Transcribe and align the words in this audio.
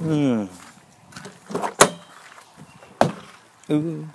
Hmm. 0.00 0.44
Ooh. 3.70 4.08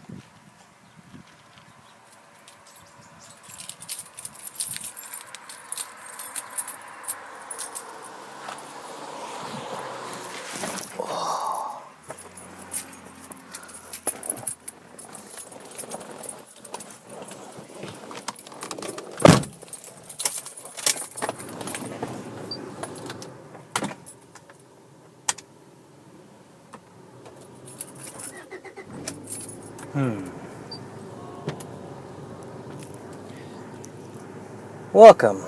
Welcome 35.06 35.44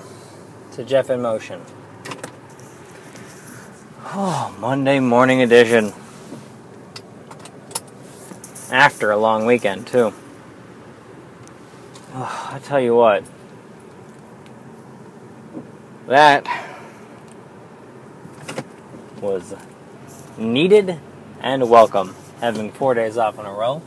to 0.74 0.84
Jeff 0.84 1.10
in 1.10 1.20
Motion. 1.20 1.60
Oh, 4.04 4.56
Monday 4.60 5.00
morning 5.00 5.42
edition. 5.42 5.92
After 8.70 9.10
a 9.10 9.16
long 9.16 9.46
weekend, 9.46 9.88
too. 9.88 10.14
Oh, 12.14 12.50
I 12.52 12.60
tell 12.60 12.78
you 12.78 12.94
what. 12.94 13.24
That 16.06 16.46
was 19.20 19.56
needed 20.36 21.00
and 21.40 21.68
welcome 21.68 22.14
having 22.40 22.70
four 22.70 22.94
days 22.94 23.18
off 23.18 23.40
in 23.40 23.44
a 23.44 23.52
row. 23.52 23.82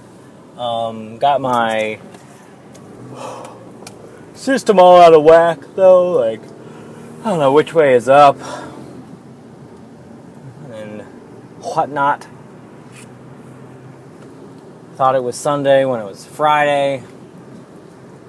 Um, 0.58 1.18
got 1.18 1.40
my 1.40 1.98
system 4.42 4.80
all 4.80 5.00
out 5.00 5.14
of 5.14 5.23
whack 5.23 5.59
though. 5.75 6.11
Like, 6.14 6.42
I 7.22 7.30
don't 7.30 7.39
know 7.39 7.53
which 7.53 7.73
way 7.73 7.94
is 7.94 8.09
up 8.09 8.38
and 10.72 11.02
whatnot. 11.61 12.28
Thought 14.95 15.16
it 15.16 15.23
was 15.23 15.36
Sunday 15.36 15.86
when 15.86 16.00
it 16.00 16.06
was 16.06 16.25
Friday, 16.25 17.03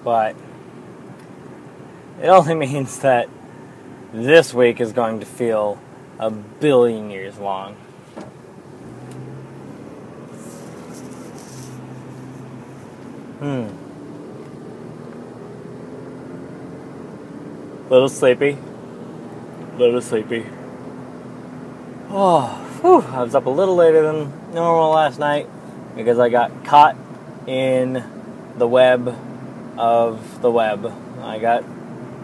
but 0.05 0.37
it 2.21 2.29
only 2.29 2.55
means 2.67 2.99
that 2.99 3.29
this 4.13 4.53
week 4.53 4.81
is 4.81 4.93
going 4.93 5.21
to 5.21 5.27
feel 5.27 5.81
a 6.19 6.31
billion 6.31 7.11
years 7.11 7.39
long. 7.39 7.75
Hmm. 13.39 13.82
Little 17.93 18.09
sleepy. 18.09 18.57
Little 19.77 20.01
sleepy. 20.01 20.47
Oh, 22.09 22.47
whew. 22.81 23.03
I 23.03 23.23
was 23.23 23.35
up 23.35 23.45
a 23.45 23.51
little 23.51 23.77
later 23.77 24.01
than 24.01 24.55
normal 24.55 24.93
last 24.93 25.19
night 25.19 25.47
because 25.95 26.19
I 26.19 26.31
got 26.31 26.65
caught 26.65 26.97
in 27.47 28.03
the 28.57 28.67
web 28.67 29.15
of 29.77 30.41
the 30.41 30.51
web. 30.51 30.91
I 31.21 31.39
got 31.39 31.65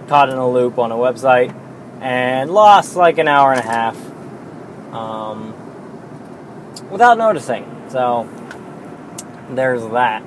caught 0.07 0.31
in 0.31 0.39
a 0.39 0.49
loop 0.49 0.79
on 0.79 0.91
a 0.91 0.97
website 0.97 1.55
and 2.01 2.51
lost 2.51 2.97
like 2.97 3.19
an 3.19 3.29
hour 3.29 3.53
and 3.53 3.61
a 3.61 3.63
half 3.63 3.97
um, 4.95 5.53
without 6.91 7.19
noticing. 7.19 7.91
So 7.91 8.27
there's 9.51 9.83
that. 9.93 10.23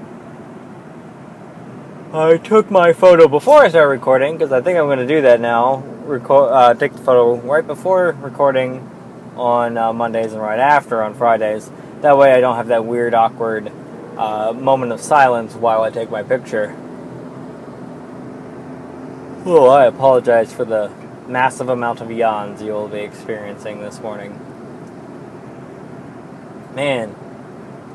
I 2.14 2.36
took 2.36 2.70
my 2.70 2.92
photo 2.92 3.30
before 3.30 3.64
I 3.64 3.70
started 3.70 3.88
recording 3.88 4.34
because 4.34 4.52
I 4.52 4.60
think 4.60 4.78
I'm 4.78 4.88
going 4.88 5.00
to 5.00 5.08
do 5.08 5.22
that 5.22 5.40
now. 5.40 5.76
Uh, 6.10 6.74
take 6.74 6.92
the 6.92 6.98
photo 6.98 7.36
right 7.38 7.66
before 7.66 8.18
recording 8.20 8.86
on 9.38 9.78
uh, 9.78 9.94
Mondays 9.94 10.34
and 10.34 10.42
right 10.42 10.60
after 10.60 11.02
on 11.02 11.14
Fridays. 11.14 11.72
That 12.02 12.18
way, 12.18 12.34
I 12.34 12.42
don't 12.42 12.58
have 12.58 12.68
that 12.68 12.84
weird, 12.84 13.14
awkward 13.14 13.72
uh, 14.18 14.52
moment 14.52 14.92
of 14.92 15.00
silence 15.00 15.56
while 15.56 15.84
I 15.84 15.90
take 15.90 16.12
my 16.12 16.22
picture. 16.22 16.76
Oh, 19.46 19.70
I 19.70 19.86
apologize 19.86 20.52
for 20.52 20.66
the 20.66 20.92
massive 21.30 21.70
amount 21.70 22.02
of 22.02 22.12
yawns 22.12 22.62
you 22.62 22.74
will 22.74 22.90
be 22.90 23.00
experiencing 23.00 23.80
this 23.80 24.02
morning. 24.02 24.38
Man, 26.76 27.16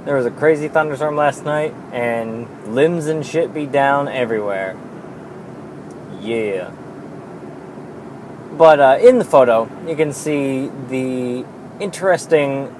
there 0.06 0.14
was 0.14 0.24
a 0.24 0.30
crazy 0.30 0.68
thunderstorm 0.68 1.16
last 1.16 1.44
night, 1.44 1.74
and 1.92 2.46
limbs 2.74 3.06
and 3.06 3.26
shit 3.26 3.52
be 3.52 3.66
down 3.66 4.06
everywhere. 4.06 4.76
Yeah. 6.20 6.70
But 8.56 8.78
uh, 8.80 8.98
in 9.02 9.18
the 9.18 9.24
photo, 9.24 9.68
you 9.86 9.96
can 9.96 10.12
see 10.12 10.68
the 10.88 11.44
interesting 11.80 12.72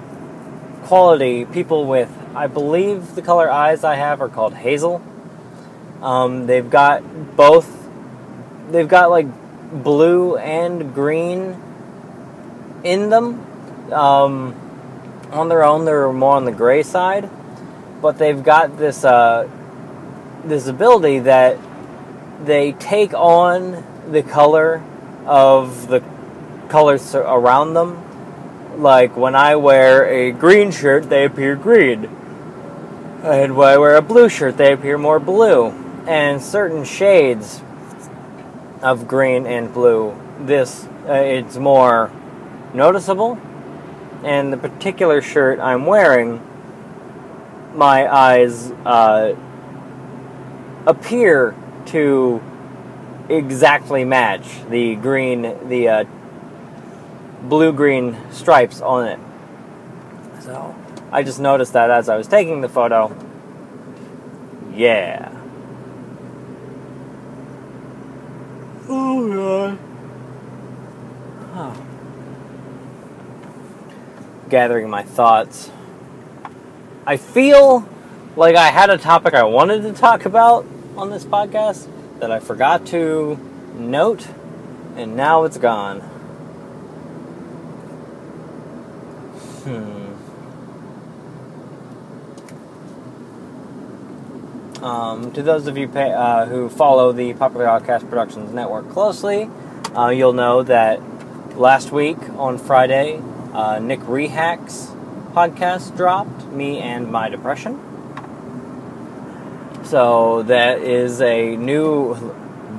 quality 0.83 1.43
people 1.43 1.85
with, 1.85 2.09
I 2.33 2.47
believe 2.47 3.15
the 3.15 3.21
color 3.21 3.51
eyes 3.51 3.83
I 3.83 3.95
have 3.95 4.21
are 4.21 4.29
called 4.29 4.53
hazel. 4.53 5.03
Um, 6.01 6.47
they've 6.47 6.69
got 6.69 7.35
both, 7.35 7.89
they've 8.71 8.87
got 8.87 9.09
like 9.09 9.27
blue 9.83 10.37
and 10.37 10.93
green 10.95 11.61
in 12.85 13.09
them. 13.09 13.91
Um, 13.91 14.55
on 15.31 15.49
their 15.49 15.63
own, 15.63 15.85
they're 15.85 16.11
more 16.11 16.35
on 16.35 16.45
the 16.45 16.51
gray 16.51 16.83
side, 16.83 17.29
but 18.01 18.17
they've 18.17 18.43
got 18.43 18.77
this 18.77 19.03
uh, 19.03 19.47
this 20.45 20.67
ability 20.67 21.19
that 21.19 21.57
they 22.43 22.71
take 22.73 23.13
on 23.13 23.83
the 24.11 24.23
color 24.23 24.83
of 25.25 25.87
the 25.87 26.01
colors 26.69 27.13
around 27.15 27.73
them. 27.73 28.03
Like 28.81 29.17
when 29.17 29.35
I 29.35 29.55
wear 29.55 30.05
a 30.05 30.31
green 30.31 30.71
shirt, 30.71 31.09
they 31.09 31.25
appear 31.25 31.55
green, 31.55 32.05
and 33.23 33.57
when 33.57 33.69
I 33.69 33.77
wear 33.77 33.95
a 33.95 34.01
blue 34.01 34.29
shirt, 34.29 34.57
they 34.57 34.73
appear 34.73 34.97
more 34.97 35.19
blue. 35.19 35.69
And 36.07 36.41
certain 36.41 36.85
shades 36.85 37.61
of 38.81 39.07
green 39.07 39.45
and 39.45 39.73
blue, 39.73 40.15
this 40.39 40.85
uh, 41.07 41.13
it's 41.13 41.57
more 41.57 42.11
noticeable 42.73 43.39
and 44.23 44.51
the 44.51 44.57
particular 44.57 45.21
shirt 45.21 45.59
I'm 45.59 45.85
wearing, 45.85 46.41
my 47.73 48.11
eyes 48.11 48.71
uh, 48.85 49.35
appear 50.85 51.55
to 51.87 52.41
exactly 53.29 54.03
match 54.03 54.47
the 54.69 54.95
green, 54.95 55.69
the 55.69 55.87
uh, 55.87 56.03
blue 57.43 57.71
green 57.71 58.17
stripes 58.31 58.81
on 58.81 59.07
it. 59.07 59.19
So 60.41 60.75
I 61.11 61.23
just 61.23 61.39
noticed 61.39 61.73
that 61.73 61.91
as 61.91 62.09
I 62.09 62.17
was 62.17 62.27
taking 62.27 62.61
the 62.61 62.69
photo. 62.69 63.15
Yeah. 64.73 65.33
Oh, 68.89 69.27
God. 69.27 69.79
Oh 71.59 71.86
gathering 74.49 74.89
my 74.89 75.03
thoughts. 75.03 75.71
I 77.05 77.17
feel 77.17 77.87
like 78.35 78.55
I 78.55 78.67
had 78.67 78.89
a 78.89 78.97
topic 78.97 79.33
I 79.33 79.43
wanted 79.43 79.83
to 79.83 79.93
talk 79.93 80.25
about 80.25 80.65
on 80.95 81.09
this 81.09 81.25
podcast 81.25 81.87
that 82.19 82.31
I 82.31 82.39
forgot 82.39 82.85
to 82.87 83.37
note, 83.75 84.27
and 84.95 85.15
now 85.15 85.43
it's 85.43 85.57
gone. 85.57 86.01
Hmm. 89.63 90.03
Um, 94.83 95.31
to 95.33 95.41
those 95.41 95.67
of 95.67 95.77
you 95.77 95.87
pay, 95.87 96.11
uh, 96.11 96.45
who 96.45 96.69
follow 96.69 97.11
the 97.11 97.33
Popular 97.33 97.67
Outcast 97.67 98.07
Productions 98.09 98.53
Network 98.53 98.89
closely, 98.89 99.49
uh, 99.95 100.09
you'll 100.09 100.33
know 100.33 100.63
that 100.63 101.01
last 101.57 101.91
week 101.91 102.17
on 102.37 102.57
Friday, 102.57 103.21
uh, 103.53 103.79
Nick 103.79 103.99
Rehack's 104.01 104.87
podcast 105.31 105.95
dropped, 105.95 106.45
Me 106.47 106.79
and 106.79 107.11
My 107.11 107.29
Depression. 107.29 107.79
So 109.83 110.43
that 110.43 110.79
is 110.79 111.21
a 111.21 111.55
new, 111.55 112.15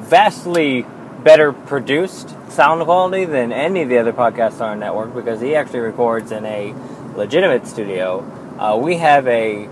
vastly 0.00 0.85
better 1.23 1.53
produced 1.53 2.35
sound 2.50 2.82
quality 2.85 3.25
than 3.25 3.53
any 3.53 3.82
of 3.82 3.88
the 3.88 3.99
other 3.99 4.12
podcasts 4.12 4.61
on 4.61 4.69
our 4.69 4.76
network 4.76 5.15
because 5.15 5.41
he 5.41 5.55
actually 5.55 5.81
records 5.81 6.32
in 6.32 6.44
a 6.44 6.75
legitimate 7.17 7.67
studio. 7.67 8.21
Uh, 8.59 8.76
we 8.76 8.97
have 8.97 9.26
a 9.26 9.69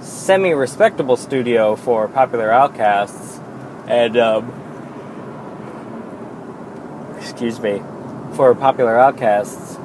semi 0.00 0.52
respectable 0.52 1.16
studio 1.16 1.76
for 1.76 2.08
popular 2.08 2.50
outcasts, 2.50 3.40
and 3.86 4.16
um, 4.16 4.52
excuse 7.18 7.60
me, 7.60 7.82
for 8.34 8.54
popular 8.54 8.98
outcasts. 8.98 9.78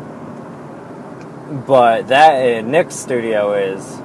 But 1.48 2.08
that 2.08 2.34
uh, 2.34 2.62
Nick's 2.62 2.96
studio 2.96 3.54
is 3.54 4.00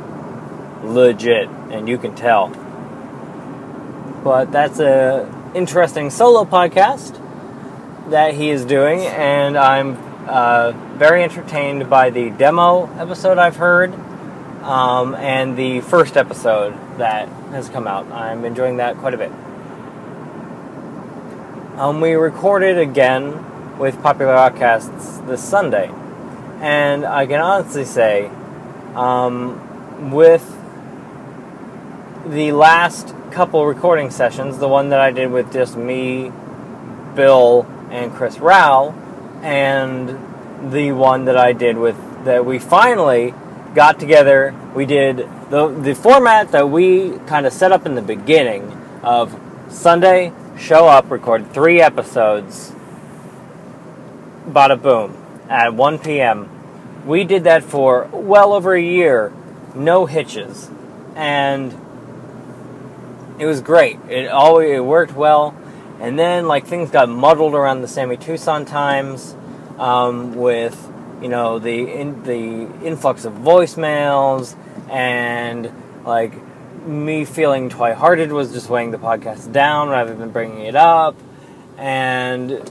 legit, 0.82 1.48
and 1.70 1.88
you 1.88 1.98
can 1.98 2.14
tell. 2.14 2.48
But 4.22 4.52
that's 4.52 4.78
a 4.78 5.32
interesting 5.54 6.10
solo 6.10 6.44
podcast 6.44 7.19
that 8.10 8.34
he 8.34 8.50
is 8.50 8.64
doing, 8.64 9.00
and 9.00 9.56
I'm 9.56 9.96
uh, 10.28 10.72
very 10.96 11.22
entertained 11.25 11.88
by 11.88 12.10
the 12.10 12.31
demo 12.31 12.87
episode 12.98 13.38
I've 13.38 13.56
heard 13.56 13.94
um, 14.62 15.14
and 15.14 15.56
the 15.56 15.81
first 15.81 16.16
episode 16.16 16.75
that 16.98 17.28
has 17.50 17.69
come 17.69 17.86
out. 17.86 18.10
I'm 18.12 18.44
enjoying 18.44 18.76
that 18.76 18.98
quite 18.98 19.14
a 19.14 19.19
bit. 19.19 19.32
Um, 21.78 22.00
we 22.00 22.12
recorded 22.12 22.76
again 22.78 23.78
with 23.78 24.00
Popular 24.02 24.34
Outcasts 24.34 25.19
this 25.20 25.43
Sunday, 25.43 25.90
and 26.60 27.04
I 27.04 27.26
can 27.26 27.40
honestly 27.40 27.84
say, 27.84 28.30
um, 28.94 30.10
with 30.10 30.44
the 32.26 32.52
last 32.52 33.14
couple 33.30 33.64
recording 33.66 34.10
sessions, 34.10 34.58
the 34.58 34.68
one 34.68 34.90
that 34.90 35.00
I 35.00 35.10
did 35.10 35.30
with 35.30 35.52
just 35.52 35.76
me, 35.76 36.30
Bill, 37.14 37.66
and 37.90 38.12
Chris 38.12 38.38
Rao, 38.38 38.90
and 39.42 40.72
the 40.72 40.92
one 40.92 41.24
that 41.24 41.36
I 41.36 41.52
did 41.52 41.76
with 41.76 41.96
that 42.24 42.44
we 42.44 42.58
finally 42.58 43.34
got 43.74 43.98
together. 43.98 44.54
We 44.74 44.84
did 44.84 45.18
the 45.48 45.68
the 45.68 45.94
format 45.94 46.52
that 46.52 46.68
we 46.68 47.18
kind 47.26 47.46
of 47.46 47.52
set 47.52 47.72
up 47.72 47.86
in 47.86 47.94
the 47.94 48.02
beginning 48.02 48.70
of 49.02 49.38
Sunday, 49.70 50.32
show 50.58 50.86
up, 50.86 51.10
record 51.10 51.52
three 51.52 51.80
episodes, 51.80 52.72
bada 54.48 54.80
boom, 54.80 55.16
at 55.50 55.75
1 55.75 55.99
p.m. 55.99 56.49
We 57.06 57.25
did 57.25 57.44
that 57.44 57.64
for 57.64 58.08
well 58.12 58.55
over 58.55 58.75
a 58.75 58.82
year, 58.82 59.32
no 59.75 60.06
hitches, 60.06 60.70
and 61.17 61.75
it 63.38 63.47
was 63.47 63.61
great. 63.61 63.99
It 64.08 64.29
always 64.29 64.70
it 64.70 64.85
worked 64.85 65.14
well, 65.14 65.55
and 65.99 66.19
then 66.19 66.47
like 66.47 66.67
things 66.67 66.91
got 66.91 67.08
muddled 67.08 67.55
around 67.55 67.82
the 67.82 67.88
Sammy 67.88 68.17
Tucson 68.17 68.64
times 68.64 69.35
um, 69.79 70.35
with 70.35 70.91
you 71.20 71.29
know 71.29 71.58
the 71.58 71.91
in, 71.91 72.23
the 72.23 72.87
influx 72.87 73.25
of 73.25 73.32
voicemails 73.35 74.56
and 74.88 75.73
like 76.05 76.32
me 76.87 77.25
feeling 77.25 77.69
twi-hearted 77.69 78.32
was 78.32 78.53
just 78.53 78.70
weighing 78.70 78.91
the 78.91 78.99
podcast 78.99 79.53
down 79.53 79.88
rather 79.88 80.14
than 80.14 80.31
bringing 80.31 80.61
it 80.61 80.75
up 80.75 81.14
and 81.76 82.70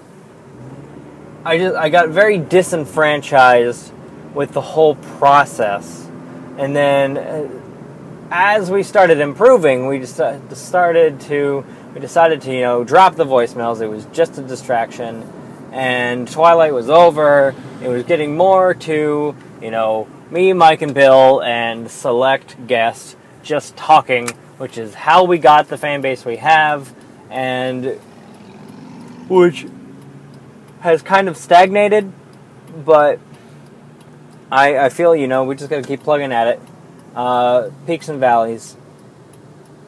I 1.45 1.57
just 1.57 1.75
I 1.75 1.89
got 1.89 2.09
very 2.09 2.37
disenfranchised 2.37 3.93
with 4.33 4.51
the 4.51 4.61
whole 4.61 4.95
process. 4.95 6.07
And 6.57 6.75
then 6.75 7.17
uh, 7.17 7.49
as 8.31 8.69
we 8.69 8.83
started 8.83 9.19
improving 9.19 9.87
we 9.87 9.99
just 9.99 10.19
uh, 10.19 10.37
started 10.53 11.19
to 11.21 11.65
we 11.93 12.01
decided 12.01 12.41
to 12.41 12.53
you 12.53 12.61
know 12.61 12.83
drop 12.83 13.15
the 13.15 13.25
voicemails. 13.25 13.81
It 13.81 13.87
was 13.87 14.05
just 14.07 14.37
a 14.37 14.41
distraction. 14.41 15.23
And 15.71 16.27
Twilight 16.27 16.73
was 16.73 16.89
over. 16.89 17.53
It 17.81 17.87
was 17.87 18.03
getting 18.03 18.35
more 18.35 18.73
to, 18.73 19.35
you 19.61 19.71
know, 19.71 20.07
me, 20.31 20.51
Mike, 20.51 20.81
and 20.81 20.95
Bill, 20.95 21.43
and 21.43 21.89
select 21.89 22.65
guests 22.65 23.15
just 23.43 23.77
talking, 23.77 24.29
which 24.57 24.79
is 24.79 24.95
how 24.95 25.25
we 25.25 25.37
got 25.37 25.67
the 25.67 25.77
fan 25.77 26.01
base 26.01 26.25
we 26.25 26.37
have, 26.37 26.91
and 27.29 27.99
which 29.29 29.67
has 30.79 31.01
kind 31.01 31.27
of 31.27 31.37
stagnated, 31.37 32.11
but 32.85 33.19
I, 34.51 34.77
I 34.77 34.89
feel, 34.89 35.15
you 35.15 35.27
know, 35.27 35.43
we 35.43 35.55
just 35.55 35.69
got 35.69 35.81
to 35.81 35.87
keep 35.87 36.01
plugging 36.01 36.31
at 36.31 36.47
it. 36.47 36.59
Uh, 37.15 37.69
peaks 37.85 38.07
and 38.07 38.19
valleys. 38.19 38.75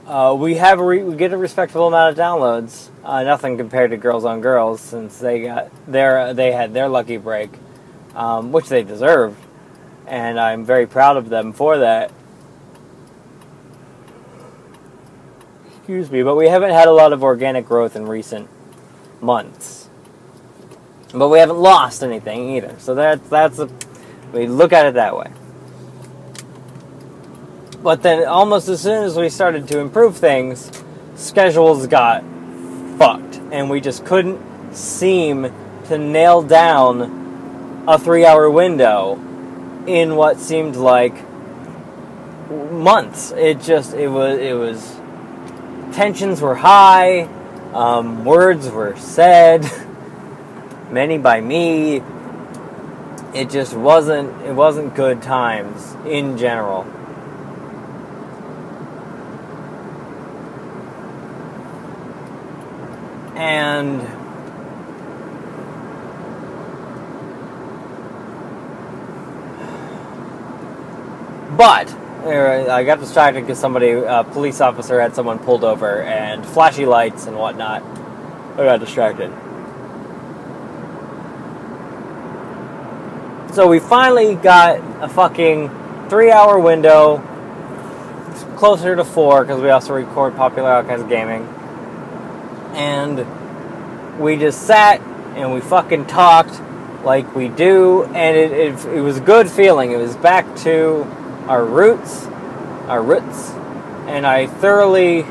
Uh, 0.06 0.36
we 0.38 0.56
have 0.56 0.80
re- 0.80 1.04
we 1.04 1.16
get 1.16 1.32
a 1.32 1.38
respectable 1.38 1.88
amount 1.88 2.12
of 2.12 2.18
downloads. 2.18 2.90
Uh, 3.04 3.24
nothing 3.24 3.58
compared 3.58 3.92
to 3.92 3.98
Girls 3.98 4.26
on 4.26 4.42
Girls, 4.42 4.82
since 4.82 5.20
they 5.20 5.44
got 5.44 5.72
their 5.88 6.34
they 6.34 6.52
had 6.52 6.74
their 6.74 6.90
lucky 6.90 7.18
break, 7.18 7.52
um, 8.16 8.52
which 8.52 8.68
they 8.68 8.84
deserved, 8.84 9.38
and 10.08 10.40
I'm 10.40 10.66
very 10.66 10.88
proud 10.88 11.16
of 11.18 11.30
them 11.30 11.54
for 11.54 11.78
that. 11.78 12.12
Excuse 15.78 16.12
me, 16.12 16.24
but 16.24 16.36
we 16.36 16.48
haven't 16.48 16.72
had 16.72 16.88
a 16.88 16.92
lot 16.92 17.14
of 17.14 17.24
organic 17.24 17.66
growth 17.66 17.96
in 17.96 18.08
recent 18.08 18.50
months. 19.22 19.81
But 21.14 21.30
we 21.30 21.40
haven't 21.40 21.60
lost 21.60 22.04
anything 22.04 22.56
either, 22.56 22.76
so 22.80 22.96
that's 22.96 23.28
that's 23.30 23.60
a 23.60 23.70
we 24.32 24.48
look 24.48 24.72
at 24.72 24.86
it 24.86 24.94
that 24.94 25.16
way. 25.16 25.32
But 27.84 28.04
then, 28.04 28.28
almost 28.28 28.70
as 28.70 28.82
soon 28.82 29.04
as 29.04 29.18
we 29.18 29.30
started 29.30 29.68
to 29.70 29.80
improve 29.80 30.18
things, 30.18 30.72
schedules 31.16 31.88
got 31.88 32.24
fucked, 32.98 33.38
and 33.52 33.70
we 33.70 33.82
just 33.82 34.06
couldn't 34.06 34.40
seem 34.74 35.52
to 35.88 35.98
nail 35.98 36.42
down 36.42 37.84
a 37.88 37.98
three 37.98 38.26
hour 38.26 38.50
window 38.50 39.16
in 39.88 40.16
what 40.16 40.40
seemed 40.40 40.76
like 40.76 41.16
months. 42.72 43.32
It 43.32 43.62
just, 43.62 43.94
it 43.94 44.08
was, 44.08 44.38
it 44.40 44.54
was, 44.54 44.96
tensions 45.96 46.42
were 46.42 46.56
high, 46.56 47.24
um, 47.74 48.24
words 48.24 48.70
were 48.70 48.96
said, 48.98 49.64
many 50.92 51.18
by 51.18 51.42
me. 51.42 52.02
It 53.34 53.50
just 53.50 53.74
wasn't, 53.74 54.30
it 54.42 54.54
wasn't 54.54 54.94
good 54.94 55.22
times 55.22 55.96
in 56.06 56.38
general. 56.38 56.86
and 63.42 64.02
but 71.58 71.92
er, 72.24 72.68
I 72.70 72.84
got 72.84 73.00
distracted 73.00 73.42
because 73.42 73.58
somebody, 73.58 73.92
a 73.92 74.24
police 74.24 74.62
officer, 74.62 75.02
had 75.02 75.16
someone 75.16 75.40
pulled 75.40 75.64
over 75.64 76.04
and 76.04 76.46
flashy 76.46 76.86
lights 76.86 77.26
and 77.26 77.36
whatnot. 77.36 77.82
I 78.54 78.58
got 78.58 78.80
distracted. 78.80 79.32
So 83.54 83.68
we 83.68 83.80
finally 83.80 84.36
got 84.36 84.80
a 85.04 85.10
fucking 85.10 85.70
three-hour 86.10 86.60
window, 86.60 87.18
closer 88.56 88.96
to 88.96 89.04
four 89.04 89.44
because 89.44 89.62
we 89.62 89.70
also 89.70 89.94
record 89.94 90.36
Popular 90.36 90.70
Outcast 90.70 91.10
Gaming 91.10 91.48
and 92.74 94.20
we 94.20 94.38
just 94.38 94.66
sat 94.66 95.02
and 95.36 95.54
we 95.54 95.62
fucking 95.62 96.06
talked 96.06 96.62
like 97.04 97.36
we 97.36 97.48
do, 97.48 98.04
and 98.04 98.38
it, 98.38 98.52
it, 98.52 98.86
it 98.86 99.02
was 99.02 99.18
a 99.18 99.22
good 99.22 99.50
feeling. 99.50 99.92
It 99.92 99.98
was 99.98 100.16
back 100.18 100.56
to 100.58 101.04
our 101.48 101.66
roots, 101.66 102.26
our 102.88 103.02
roots, 103.02 103.50
and 104.08 104.26
I 104.26 104.46
thoroughly, 104.48 105.24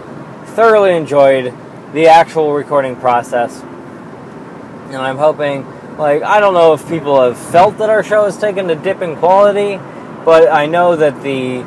thoroughly 0.47 0.97
enjoyed 0.97 1.55
the 1.93 2.09
actual 2.09 2.53
recording 2.55 2.97
process. 2.97 3.61
And 3.61 4.97
I'm 4.97 5.17
hoping, 5.17 5.63
like, 6.01 6.23
I 6.23 6.41
don't 6.41 6.55
know 6.55 6.73
if 6.73 6.89
people 6.89 7.21
have 7.21 7.37
felt 7.37 7.77
that 7.77 7.91
our 7.91 8.03
show 8.03 8.25
has 8.25 8.39
taken 8.39 8.71
a 8.71 8.75
dip 8.75 9.03
in 9.03 9.17
quality, 9.17 9.77
but 10.25 10.51
I 10.51 10.65
know 10.65 10.97
that 10.97 11.23
the 11.23 11.63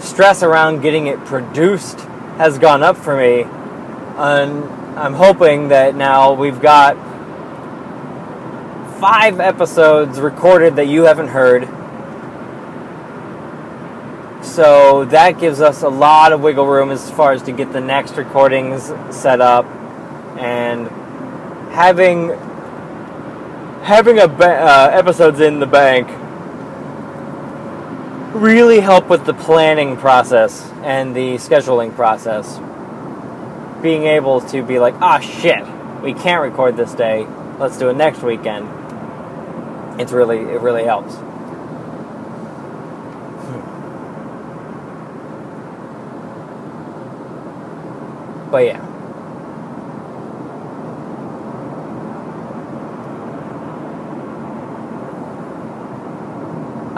stress 0.00 0.42
around 0.42 0.80
getting 0.80 1.06
it 1.06 1.22
produced 1.26 2.00
has 2.38 2.58
gone 2.58 2.82
up 2.82 2.96
for 2.96 3.14
me. 3.14 3.42
And 3.42 4.64
I'm 4.98 5.12
hoping 5.12 5.68
that 5.68 5.94
now 5.94 6.32
we've 6.32 6.62
got 6.62 6.96
five 9.00 9.38
episodes 9.38 10.18
recorded 10.18 10.76
that 10.76 10.86
you 10.86 11.02
haven't 11.02 11.28
heard. 11.28 11.68
So 14.42 15.04
that 15.04 15.38
gives 15.38 15.60
us 15.60 15.82
a 15.82 15.90
lot 15.90 16.32
of 16.32 16.40
wiggle 16.40 16.66
room 16.66 16.90
as 16.90 17.10
far 17.10 17.32
as 17.32 17.42
to 17.42 17.52
get 17.52 17.74
the 17.74 17.82
next 17.82 18.16
recordings 18.16 18.84
set 19.14 19.42
up 19.42 19.66
and 20.38 20.88
having 21.70 22.47
having 23.82 24.18
a 24.18 24.28
ba- 24.28 24.60
uh, 24.60 24.90
episodes 24.92 25.40
in 25.40 25.60
the 25.60 25.66
bank 25.66 26.08
really 28.34 28.80
help 28.80 29.08
with 29.08 29.24
the 29.26 29.34
planning 29.34 29.96
process 29.96 30.70
and 30.82 31.14
the 31.14 31.34
scheduling 31.36 31.94
process. 31.94 32.58
Being 33.82 34.04
able 34.04 34.40
to 34.42 34.62
be 34.62 34.78
like, 34.78 34.94
ah, 35.00 35.18
shit, 35.20 35.64
we 36.02 36.14
can't 36.14 36.42
record 36.42 36.76
this 36.76 36.92
day. 36.94 37.26
Let's 37.58 37.78
do 37.78 37.88
it 37.88 37.96
next 37.96 38.22
weekend. 38.22 38.68
It's 40.00 40.12
really, 40.12 40.38
it 40.38 40.60
really 40.60 40.84
helps. 40.84 41.14
Hmm. 43.44 43.60
But 48.50 48.64
yeah. 48.64 48.87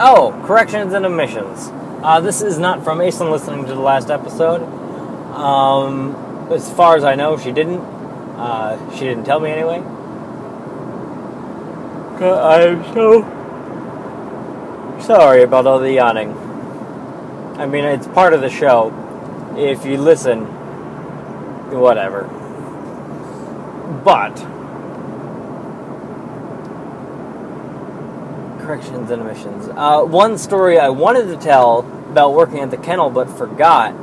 Oh, 0.03 0.31
corrections 0.47 0.93
and 0.93 1.05
omissions. 1.05 1.69
Uh, 2.01 2.19
this 2.19 2.41
is 2.41 2.57
not 2.57 2.83
from 2.83 2.97
Aislinn 2.97 3.29
listening 3.29 3.65
to 3.65 3.75
the 3.75 3.79
last 3.79 4.09
episode. 4.09 4.63
Um, 5.31 6.47
as 6.51 6.73
far 6.73 6.97
as 6.97 7.03
I 7.03 7.13
know, 7.13 7.37
she 7.37 7.51
didn't. 7.51 7.81
Uh, 7.81 8.79
she 8.93 9.01
didn't 9.01 9.25
tell 9.25 9.39
me 9.39 9.51
anyway. 9.51 9.77
I 12.19 12.63
am 12.63 12.83
so 12.95 13.21
sorry 15.05 15.43
about 15.43 15.67
all 15.67 15.77
the 15.77 15.93
yawning. 15.93 16.35
I 17.59 17.67
mean, 17.67 17.85
it's 17.85 18.07
part 18.07 18.33
of 18.33 18.41
the 18.41 18.49
show. 18.49 18.91
If 19.55 19.85
you 19.85 19.97
listen, 19.97 20.45
whatever. 21.79 22.23
But 24.03 24.35
corrections 28.71 29.11
and 29.11 29.21
omissions. 29.21 29.67
Uh, 29.67 30.01
one 30.01 30.37
story 30.37 30.79
I 30.79 30.87
wanted 30.87 31.25
to 31.25 31.35
tell 31.35 31.79
about 31.79 32.33
working 32.33 32.59
at 32.59 32.71
the 32.71 32.77
kennel 32.77 33.09
but 33.09 33.29
forgot. 33.29 33.93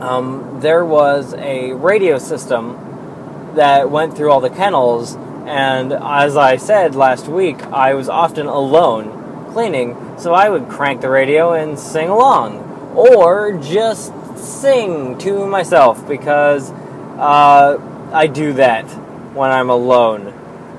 Um, 0.00 0.60
there 0.60 0.82
was 0.82 1.34
a 1.34 1.72
radio 1.72 2.16
system 2.16 3.52
that 3.54 3.90
went 3.90 4.16
through 4.16 4.30
all 4.30 4.40
the 4.40 4.48
kennels, 4.48 5.16
and 5.44 5.92
as 5.92 6.38
I 6.38 6.56
said 6.56 6.94
last 6.94 7.28
week, 7.28 7.62
I 7.64 7.92
was 7.92 8.08
often 8.08 8.46
alone 8.46 9.52
cleaning, 9.52 9.94
so 10.18 10.32
I 10.32 10.48
would 10.48 10.70
crank 10.70 11.02
the 11.02 11.10
radio 11.10 11.52
and 11.52 11.78
sing 11.78 12.08
along, 12.08 12.60
or 12.96 13.58
just 13.58 14.10
sing 14.38 15.18
to 15.18 15.46
myself 15.46 16.08
because 16.08 16.70
uh, 17.18 17.78
I 18.10 18.26
do 18.26 18.54
that 18.54 18.86
when 19.34 19.50
I'm 19.50 19.68
alone. 19.68 20.32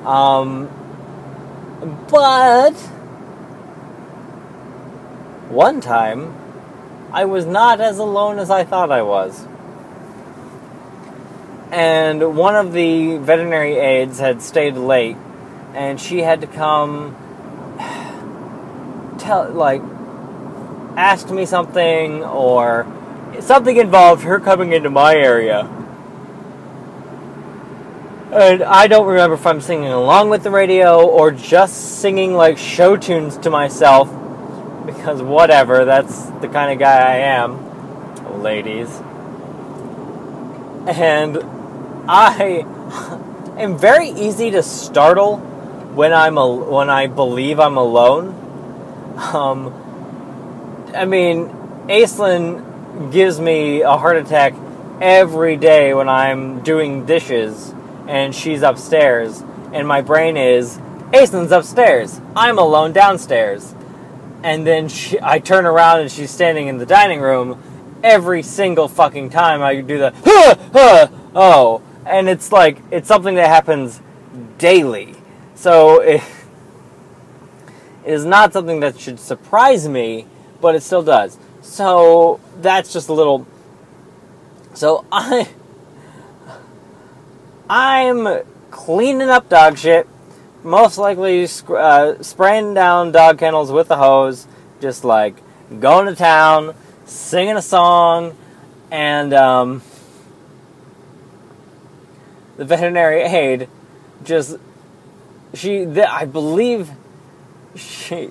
Um, 0.04 0.68
but 2.10 2.74
one 5.50 5.82
time, 5.82 6.34
I 7.12 7.26
was 7.26 7.46
not 7.46 7.80
as 7.80 8.00
alone 8.00 8.40
as 8.40 8.50
I 8.50 8.64
thought 8.64 8.92
I 8.92 9.04
was. 9.04 9.48
And 11.72 12.36
one 12.36 12.56
of 12.56 12.74
the 12.74 13.18
veterinary 13.18 13.78
aides 13.78 14.20
had 14.20 14.42
stayed 14.42 14.76
late, 14.76 15.18
and 15.74 16.00
she 16.02 16.20
had 16.20 16.42
to 16.42 16.48
come 16.48 17.16
tell, 19.20 19.52
like, 19.52 19.82
ask 20.98 21.30
me 21.30 21.46
something, 21.46 22.24
or 22.24 22.88
something 23.40 23.78
involved 23.78 24.24
her 24.24 24.40
coming 24.40 24.74
into 24.74 24.90
my 24.90 25.16
area. 25.16 25.85
And 28.36 28.64
I 28.64 28.88
don't 28.88 29.08
remember 29.08 29.36
if 29.36 29.48
I'm 29.48 29.62
singing 29.62 29.94
along 29.94 30.30
with 30.30 30.44
the 30.44 30.52
radio 30.52 31.08
or 31.08 31.32
just 31.32 32.02
singing 32.02 32.34
like 32.34 32.58
show 32.58 32.98
tunes 32.98 33.38
to 33.38 33.50
myself 33.50 34.10
because 34.86 35.22
whatever, 35.22 35.86
that's 35.86 36.26
the 36.42 36.50
kind 36.50 36.74
of 36.74 36.78
guy 36.78 36.98
I 36.98 37.16
am, 37.20 38.44
ladies. 38.44 38.90
And 40.86 41.38
I 42.10 42.66
am 43.58 43.78
very 43.78 44.10
easy 44.10 44.52
to 44.52 44.62
startle 44.64 45.38
when 45.96 46.12
I'm 46.12 46.36
when 46.36 46.90
I 46.90 47.08
believe 47.08 47.62
I'm 47.62 47.78
alone. 47.78 48.36
Um, 49.18 50.84
I 50.94 51.06
mean, 51.06 51.48
Aislinn 51.88 53.14
gives 53.14 53.40
me 53.40 53.84
a 53.84 53.96
heart 53.96 54.18
attack 54.18 54.56
every 55.00 55.56
day 55.56 55.94
when 55.94 56.10
I'm 56.10 56.64
doing 56.64 57.06
dishes 57.06 57.74
and 58.08 58.34
she's 58.34 58.62
upstairs, 58.62 59.44
and 59.74 59.88
my 59.88 60.02
brain 60.02 60.38
is, 60.38 60.80
Aislinn's 61.12 61.52
upstairs. 61.52 62.20
I'm 62.36 62.58
alone 62.58 62.92
downstairs. 62.92 63.74
And 64.44 64.66
then 64.66 64.90
she, 64.90 65.18
I 65.22 65.40
turn 65.40 65.66
around 65.66 66.02
and 66.02 66.12
she's 66.12 66.32
standing 66.32 66.68
in 66.68 66.78
the 66.78 66.86
dining 66.86 67.20
room. 67.20 67.62
Every 68.04 68.44
single 68.44 68.88
fucking 68.88 69.30
time 69.30 69.62
I 69.62 69.82
do 69.82 69.98
the, 69.98 70.14
huh, 70.24 70.56
huh, 70.74 71.08
oh, 71.34 71.82
and 72.06 72.30
it's 72.30 72.52
like 72.52 72.82
it's 72.92 73.08
something 73.08 73.36
that 73.36 73.48
happens 73.48 74.02
daily. 74.58 75.16
So 75.56 76.02
it, 76.02 76.22
it 78.04 78.12
is 78.14 78.26
not 78.26 78.54
something 78.54 78.82
that 78.82 79.00
should 79.00 79.20
surprise 79.20 79.88
me, 79.88 80.28
but 80.62 80.76
it 80.76 80.82
still 80.82 81.02
does. 81.02 81.40
So 81.62 82.40
that's 82.62 82.94
just 82.94 83.10
a 83.10 83.14
little. 83.14 83.48
So 84.74 85.06
I 85.12 85.48
I'm 87.70 88.44
cleaning 88.70 89.30
up 89.30 89.50
dog 89.50 89.78
shit, 89.78 90.08
most 90.64 90.98
likely 90.98 91.48
uh, 91.70 92.22
spraying 92.22 92.76
down 92.76 93.12
dog 93.12 93.40
kennels 93.40 93.72
with 93.72 93.90
a 93.90 93.96
hose, 93.96 94.48
just 94.80 95.04
like 95.04 95.36
going 95.80 96.06
to 96.06 96.16
town, 96.16 96.76
singing 97.06 97.58
a 97.58 97.62
song, 97.62 98.38
and 98.92 99.34
um, 99.34 99.82
the 102.58 102.66
veterinary 102.66 103.24
aide 103.24 103.68
just 104.24 104.58
she 105.54 105.86
I 105.86 106.26
believe 106.26 106.92
she 107.76 108.30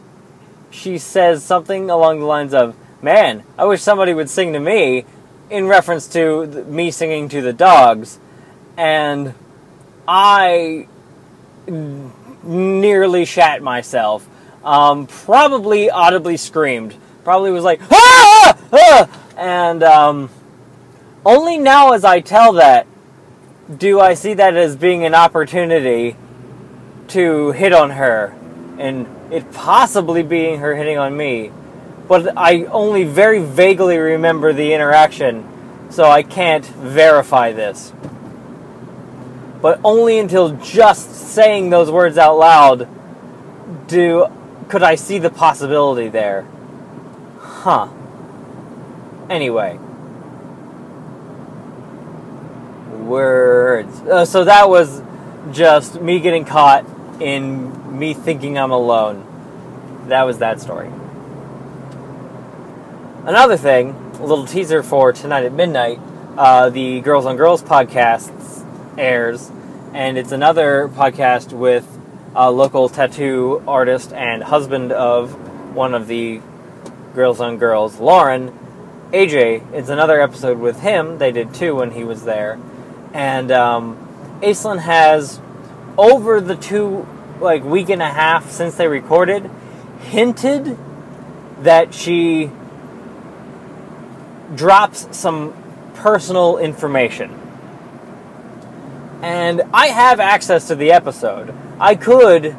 she 0.70 0.98
says 0.98 1.42
something 1.42 1.90
along 1.90 2.20
the 2.20 2.26
lines 2.26 2.54
of, 2.54 2.76
"Man, 3.02 3.42
I 3.58 3.64
wish 3.64 3.82
somebody 3.82 4.14
would 4.14 4.30
sing 4.30 4.52
to 4.52 4.60
me," 4.60 5.04
in 5.50 5.66
reference 5.66 6.06
to 6.08 6.46
me 6.46 6.92
singing 6.92 7.28
to 7.30 7.42
the 7.42 7.52
dogs 7.52 8.20
and 8.76 9.34
I 10.06 10.88
nearly 12.42 13.24
shat 13.24 13.62
myself. 13.62 14.28
Um, 14.64 15.06
probably 15.06 15.90
audibly 15.90 16.36
screamed. 16.36 16.94
Probably 17.22 17.50
was 17.50 17.64
like, 17.64 17.80
ah! 17.90 18.58
ah! 18.72 19.20
And 19.36 19.82
um, 19.82 20.30
only 21.24 21.58
now, 21.58 21.92
as 21.92 22.04
I 22.04 22.20
tell 22.20 22.54
that, 22.54 22.86
do 23.74 24.00
I 24.00 24.14
see 24.14 24.34
that 24.34 24.56
as 24.56 24.76
being 24.76 25.04
an 25.04 25.14
opportunity 25.14 26.16
to 27.08 27.52
hit 27.52 27.72
on 27.72 27.90
her, 27.90 28.34
and 28.78 29.06
it 29.30 29.52
possibly 29.52 30.22
being 30.22 30.60
her 30.60 30.74
hitting 30.74 30.98
on 30.98 31.16
me. 31.16 31.50
But 32.08 32.36
I 32.36 32.64
only 32.64 33.04
very 33.04 33.42
vaguely 33.42 33.96
remember 33.96 34.52
the 34.52 34.74
interaction, 34.74 35.88
so 35.90 36.04
I 36.04 36.22
can't 36.22 36.64
verify 36.66 37.52
this 37.52 37.92
but 39.64 39.80
only 39.82 40.18
until 40.18 40.50
just 40.58 41.10
saying 41.14 41.70
those 41.70 41.90
words 41.90 42.18
out 42.18 42.36
loud 42.36 42.86
do 43.88 44.26
could 44.68 44.82
I 44.82 44.94
see 44.94 45.16
the 45.16 45.30
possibility 45.30 46.08
there. 46.08 46.46
Huh. 47.38 47.88
Anyway. 49.30 49.78
Words. 53.06 54.00
Uh, 54.02 54.26
so 54.26 54.44
that 54.44 54.68
was 54.68 55.00
just 55.50 55.98
me 55.98 56.20
getting 56.20 56.44
caught 56.44 56.84
in 57.18 57.98
me 57.98 58.12
thinking 58.12 58.58
I'm 58.58 58.70
alone. 58.70 59.24
That 60.08 60.24
was 60.24 60.40
that 60.40 60.60
story. 60.60 60.90
Another 63.24 63.56
thing, 63.56 63.92
a 64.20 64.26
little 64.26 64.46
teaser 64.46 64.82
for 64.82 65.14
tonight 65.14 65.46
at 65.46 65.54
midnight, 65.54 66.00
uh, 66.36 66.68
the 66.68 67.00
Girls 67.00 67.24
on 67.24 67.38
Girls 67.38 67.62
podcast 67.62 68.30
airs, 68.98 69.50
and 69.94 70.18
it's 70.18 70.32
another 70.32 70.88
podcast 70.88 71.52
with 71.52 71.86
a 72.34 72.50
local 72.50 72.88
tattoo 72.88 73.62
artist 73.68 74.12
and 74.12 74.42
husband 74.42 74.90
of 74.90 75.32
one 75.72 75.94
of 75.94 76.08
the 76.08 76.40
Girls 77.14 77.40
on 77.40 77.58
Girls, 77.58 78.00
Lauren. 78.00 78.52
AJ, 79.12 79.72
it's 79.72 79.90
another 79.90 80.20
episode 80.20 80.58
with 80.58 80.80
him. 80.80 81.18
They 81.18 81.30
did 81.30 81.54
two 81.54 81.76
when 81.76 81.92
he 81.92 82.02
was 82.02 82.24
there. 82.24 82.58
And 83.12 83.52
um, 83.52 84.40
Aislinn 84.42 84.80
has, 84.80 85.40
over 85.96 86.40
the 86.40 86.56
two, 86.56 87.06
like, 87.40 87.62
week 87.62 87.88
and 87.88 88.02
a 88.02 88.10
half 88.10 88.50
since 88.50 88.74
they 88.74 88.88
recorded, 88.88 89.48
hinted 90.00 90.76
that 91.60 91.94
she 91.94 92.50
drops 94.56 95.16
some 95.16 95.54
personal 95.94 96.58
information 96.58 97.43
and 99.24 99.62
I 99.72 99.86
have 99.86 100.20
access 100.20 100.68
to 100.68 100.74
the 100.74 100.92
episode. 100.92 101.54
I 101.80 101.94
could 101.94 102.54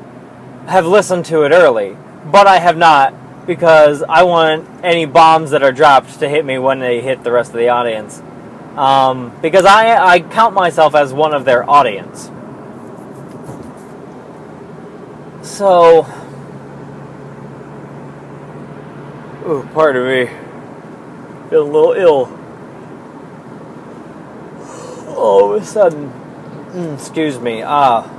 have 0.66 0.88
listened 0.88 1.26
to 1.26 1.44
it 1.44 1.52
early, 1.52 1.96
but 2.26 2.48
I 2.48 2.58
have 2.58 2.76
not 2.76 3.14
because 3.46 4.02
I 4.02 4.24
want 4.24 4.68
any 4.84 5.06
bombs 5.06 5.52
that 5.52 5.62
are 5.62 5.72
dropped 5.72 6.20
to 6.22 6.28
hit 6.28 6.44
me 6.44 6.58
when 6.58 6.80
they 6.80 7.02
hit 7.02 7.24
the 7.24 7.32
rest 7.32 7.52
of 7.52 7.58
the 7.58 7.70
audience. 7.70 8.20
Um, 8.76 9.32
because 9.44 9.64
I, 9.64 9.96
I 9.96 10.20
count 10.22 10.56
myself 10.56 10.96
as 10.96 11.14
one 11.14 11.36
of 11.36 11.46
their 11.46 11.70
audience. 11.70 12.32
So, 15.44 16.08
ooh, 19.46 19.70
pardon 19.76 20.08
me, 20.08 20.32
feeling 21.52 21.70
a 21.70 21.72
little 21.72 21.94
ill. 21.94 22.40
all 25.16 25.54
of 25.54 25.62
a 25.62 25.66
sudden, 25.66 26.25
excuse 26.76 27.40
me, 27.40 27.64
ah, 27.64 28.10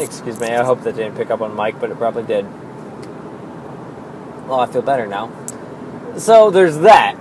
excuse 0.00 0.40
me, 0.40 0.48
I 0.48 0.64
hope 0.64 0.82
that 0.82 0.96
didn't 0.96 1.16
pick 1.16 1.30
up 1.30 1.40
on 1.40 1.54
mic, 1.54 1.78
but 1.78 1.90
it 1.90 1.98
probably 1.98 2.22
did. 2.22 2.46
Well, 4.46 4.60
I 4.60 4.66
feel 4.66 4.82
better 4.82 5.06
now. 5.06 5.30
So 6.16 6.50
there's 6.50 6.78
that. 6.78 7.16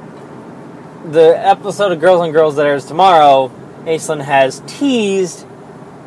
The 1.12 1.38
episode 1.38 1.92
of 1.92 2.00
Girls 2.00 2.22
and 2.24 2.34
Girls 2.34 2.56
that 2.56 2.66
airs 2.66 2.86
tomorrow, 2.86 3.52
Aislinn 3.84 4.22
has 4.22 4.62
teased 4.68 5.46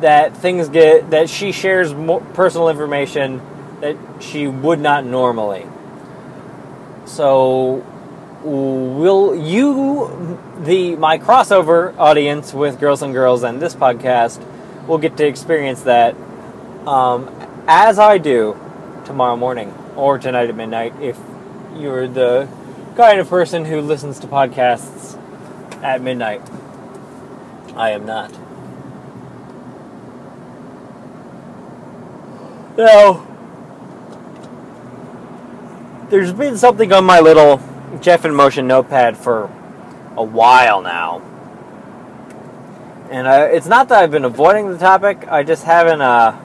that 0.01 0.35
things 0.35 0.69
get 0.69 1.09
that 1.11 1.29
she 1.29 1.51
shares 1.51 1.93
more 1.93 2.21
personal 2.33 2.69
information 2.69 3.41
that 3.81 3.95
she 4.19 4.47
would 4.47 4.79
not 4.79 5.05
normally. 5.05 5.65
So 7.05 7.85
will 8.43 9.35
you 9.35 10.39
the 10.61 10.95
my 10.95 11.17
crossover 11.17 11.97
audience 11.97 12.53
with 12.53 12.79
Girls 12.79 13.01
and 13.01 13.13
Girls 13.13 13.43
and 13.43 13.61
this 13.61 13.75
podcast 13.75 14.41
will 14.89 14.97
get 14.97 15.15
to 15.17 15.25
experience 15.25 15.83
that 15.83 16.15
um, 16.87 17.29
as 17.67 17.99
I 17.99 18.17
do 18.17 18.59
tomorrow 19.05 19.37
morning 19.37 19.71
or 19.95 20.17
tonight 20.17 20.49
at 20.49 20.55
midnight 20.55 20.99
if 20.99 21.17
you're 21.77 22.07
the 22.07 22.49
kind 22.95 23.19
of 23.19 23.29
person 23.29 23.65
who 23.65 23.81
listens 23.81 24.19
to 24.19 24.27
podcasts 24.27 25.15
at 25.83 26.01
midnight. 26.01 26.41
I 27.75 27.91
am 27.91 28.05
not. 28.05 28.31
Now, 32.75 33.25
there's 36.09 36.33
been 36.33 36.57
something 36.57 36.91
on 36.91 37.05
my 37.05 37.19
little 37.19 37.61
Jeff 38.01 38.25
in 38.25 38.33
Motion 38.33 38.67
notepad 38.67 39.15
for 39.15 39.43
a 40.17 40.23
while 40.23 40.81
now. 40.81 41.28
And 43.09 43.27
I, 43.27 43.45
it's 43.45 43.65
not 43.65 43.89
that 43.89 44.03
I've 44.03 44.11
been 44.11 44.25
avoiding 44.25 44.71
the 44.71 44.77
topic, 44.77 45.27
I 45.27 45.43
just 45.43 45.63
haven't, 45.63 46.01
uh, 46.01 46.37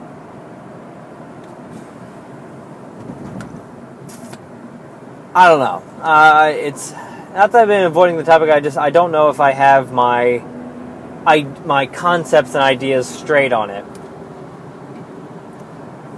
I 5.35 5.49
don't 5.49 5.59
know. 5.59 6.01
Uh, 6.01 6.53
it's 6.55 6.91
not 6.91 7.51
that 7.51 7.63
I've 7.63 7.67
been 7.67 7.83
avoiding 7.83 8.15
the 8.15 8.23
topic. 8.23 8.49
I 8.49 8.61
just 8.61 8.77
I 8.77 8.89
don't 8.89 9.11
know 9.11 9.29
if 9.29 9.41
I 9.41 9.51
have 9.51 9.91
my 9.91 10.41
I 11.27 11.41
my 11.65 11.87
concepts 11.87 12.55
and 12.55 12.63
ideas 12.63 13.05
straight 13.05 13.51
on 13.51 13.69
it. 13.69 13.83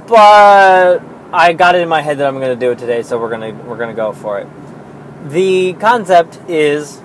But 0.06 1.01
I 1.34 1.54
got 1.54 1.74
it 1.74 1.82
in 1.82 1.89
my 1.89 2.01
head 2.01 2.20
that 2.20 2.27
I'm 2.27 2.36
going 2.36 2.58
to 2.58 2.66
do 2.66 2.72
it 2.72 2.77
today, 2.77 3.01
so 3.01 3.18
we're 3.20 3.36
to 3.42 3.63
we're 3.63 3.77
to 3.89 3.96
go 3.96 4.13
for 4.13 4.39
it. 4.39 4.48
The 5.30 5.74
concept 5.74 6.39
is 6.48 7.01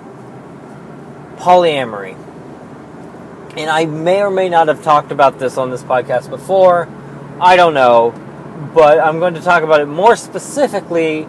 polyamory. 1.36 2.14
And 3.56 3.68
I 3.68 3.84
may 3.84 4.22
or 4.22 4.30
may 4.30 4.48
not 4.48 4.68
have 4.68 4.82
talked 4.82 5.12
about 5.12 5.38
this 5.38 5.58
on 5.58 5.70
this 5.70 5.82
podcast 5.82 6.30
before. 6.30 6.88
I 7.40 7.56
don't 7.56 7.74
know. 7.74 8.14
But 8.74 8.98
I'm 8.98 9.18
going 9.18 9.34
to 9.34 9.40
talk 9.40 9.62
about 9.62 9.80
it 9.80 9.86
more 9.86 10.16
specifically 10.16 11.26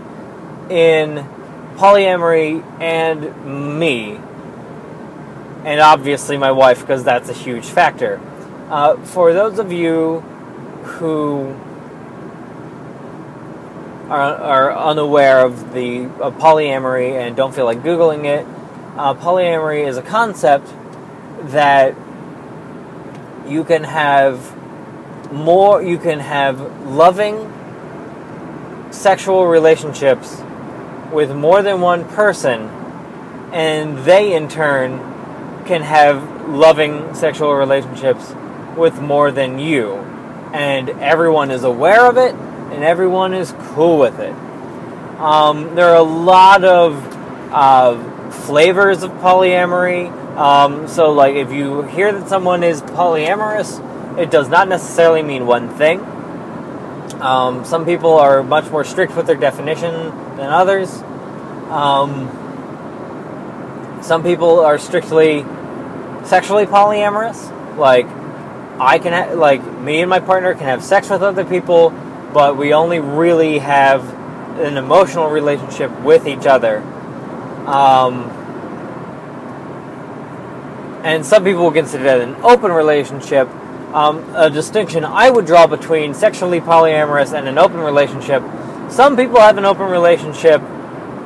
in 0.70 1.28
polyamory 1.76 2.64
and 2.80 3.80
me. 3.80 4.20
And 5.66 5.80
obviously 5.80 6.38
my 6.38 6.52
wife, 6.52 6.82
because 6.82 7.04
that's 7.04 7.30
a 7.30 7.34
huge 7.34 7.66
factor. 7.66 8.22
Uh, 8.70 8.98
for 8.98 9.34
those 9.34 9.60
of 9.60 9.72
you 9.72 10.20
who 10.20 11.56
are, 14.10 14.36
are 14.36 14.78
unaware 14.78 15.40
of 15.40 15.74
the 15.74 16.06
of 16.22 16.36
polyamory 16.36 17.14
and 17.14 17.36
don't 17.36 17.56
feel 17.56 17.66
like 17.66 17.80
Googling 17.80 18.26
it, 18.26 18.46
uh, 18.98 19.14
polyamory 19.14 19.88
is 19.88 19.98
a 19.98 20.02
concept 20.02 20.72
that 21.52 21.96
you 23.48 23.64
can 23.64 23.84
have 23.84 24.56
more, 25.32 25.82
you 25.82 25.98
can 25.98 26.20
have 26.20 26.60
loving 26.86 27.52
sexual 28.92 29.48
relationships 29.48 30.42
with 31.12 31.32
more 31.32 31.62
than 31.62 31.82
one 31.82 32.06
person, 32.10 32.62
and 33.52 33.98
they 34.00 34.36
in 34.36 34.48
turn 34.48 35.00
can 35.66 35.82
have 35.82 36.50
loving 36.50 37.14
sexual 37.16 37.54
relationships 37.54 38.34
with 38.78 39.00
more 39.02 39.32
than 39.32 39.60
you. 39.60 39.94
And 40.54 40.90
everyone 40.90 41.52
is 41.52 41.64
aware 41.64 42.06
of 42.08 42.18
it, 42.18 42.36
and 42.36 42.84
everyone 42.84 43.34
is 43.34 43.54
cool 43.74 43.98
with 43.98 44.20
it. 44.20 44.34
Um, 45.20 45.76
there 45.76 45.90
are 45.90 45.96
a 45.96 46.02
lot 46.02 46.64
of 46.64 46.98
uh, 47.52 48.32
flavors 48.32 49.04
of 49.04 49.12
polyamory. 49.12 50.12
Um, 50.36 50.88
so, 50.88 51.12
like, 51.12 51.36
if 51.36 51.52
you 51.52 51.84
hear 51.84 52.12
that 52.12 52.28
someone 52.28 52.64
is 52.64 52.82
polyamorous, 52.82 53.80
it 54.18 54.32
does 54.32 54.50
not 54.50 54.68
necessarily 54.68 55.22
mean 55.22 55.46
one 55.46 55.70
thing. 55.70 56.00
Um, 57.22 57.64
some 57.66 57.86
people 57.86 58.18
are 58.18 58.42
much 58.44 58.70
more 58.72 58.84
strict 58.84 59.16
with 59.16 59.28
their 59.28 59.36
definition 59.36 59.94
than 60.36 60.50
others. 60.50 60.92
Um, 61.70 62.30
some 64.02 64.24
people 64.24 64.60
are 64.60 64.78
strictly 64.78 65.46
sexually 66.26 66.66
polyamorous. 66.66 67.78
Like, 67.78 68.08
I 68.80 69.00
can, 69.00 69.14
ha- 69.14 69.34
like, 69.36 69.64
me 69.82 70.02
and 70.02 70.10
my 70.10 70.20
partner 70.20 70.54
can 70.54 70.64
have 70.64 70.84
sex 70.84 71.10
with 71.10 71.22
other 71.22 71.46
people, 71.46 71.92
but 72.34 72.58
we 72.58 72.74
only 72.74 73.00
really 73.00 73.60
have 73.60 74.04
an 74.60 74.78
emotional 74.78 75.30
relationship 75.30 75.92
with 76.02 76.28
each 76.28 76.48
other. 76.48 76.80
Um, 77.68 78.43
and 81.04 81.26
some 81.26 81.44
people 81.44 81.64
will 81.64 81.72
consider 81.72 82.04
that 82.04 82.22
an 82.22 82.36
open 82.44 82.72
relationship. 82.72 83.48
Um, 83.94 84.34
a 84.34 84.50
distinction 84.50 85.06
I 85.06 85.30
would 85.30 85.46
draw 85.46 85.68
between 85.68 86.16
sexually 86.16 86.60
polyamorous 86.60 87.38
and 87.38 87.48
an 87.48 87.60
open 87.60 87.78
relationship. 87.78 88.42
Some 88.90 89.16
people 89.16 89.40
have 89.40 89.58
an 89.60 89.66
open 89.66 89.92
relationship 89.92 90.62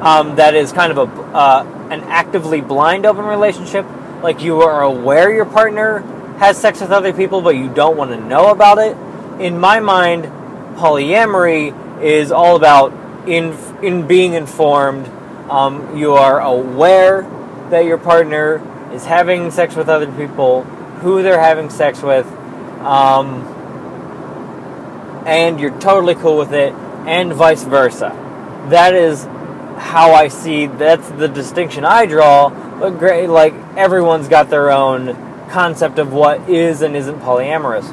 um, 0.02 0.36
that 0.36 0.54
is 0.54 0.72
kind 0.74 0.92
of 0.92 0.98
a 0.98 1.22
uh, 1.36 1.88
an 1.90 2.04
actively 2.04 2.62
blind 2.62 3.06
open 3.06 3.26
relationship, 3.26 3.86
like 4.22 4.42
you 4.42 4.62
are 4.62 4.82
aware 4.84 5.34
your 5.34 5.46
partner 5.46 6.00
has 6.40 6.58
sex 6.58 6.82
with 6.82 6.92
other 6.92 7.14
people, 7.14 7.42
but 7.42 7.56
you 7.56 7.70
don't 7.74 7.98
want 7.98 8.12
to 8.12 8.18
know 8.18 8.52
about 8.52 8.78
it. 8.78 8.96
In 9.42 9.60
my 9.60 9.80
mind, 9.80 10.26
polyamory 10.76 12.02
is 12.02 12.32
all 12.32 12.56
about 12.56 12.92
in 13.28 13.58
in 13.82 14.08
being 14.08 14.34
informed. 14.34 15.08
Um, 15.50 15.98
you 15.98 16.14
are 16.14 16.42
aware 16.42 17.22
that 17.70 17.86
your 17.86 17.98
partner 17.98 18.60
is 18.94 19.06
having 19.06 19.52
sex 19.52 19.76
with 19.76 19.90
other 19.90 20.12
people, 20.12 20.64
who 21.02 21.22
they're 21.22 21.40
having 21.40 21.70
sex 21.70 22.02
with, 22.02 22.26
um, 22.82 23.46
and 25.26 25.60
you're 25.60 25.78
totally 25.80 26.16
cool 26.16 26.38
with 26.38 26.54
it, 26.54 26.74
and 26.74 27.34
vice 27.34 27.64
versa. 27.64 28.10
That 28.70 28.96
is 28.96 29.24
how 29.78 30.14
I 30.14 30.28
see. 30.28 30.68
That's 30.68 31.08
the 31.10 31.28
distinction 31.28 31.86
I 31.86 32.06
draw. 32.06 32.50
But 32.50 33.00
great, 33.00 33.28
like 33.28 33.54
everyone's 33.76 34.28
got 34.28 34.50
their 34.50 34.72
own 34.72 35.16
concept 35.50 36.00
of 36.00 36.14
what 36.14 36.50
is 36.50 36.82
and 36.82 36.96
isn't 36.96 37.20
polyamorous 37.20 37.86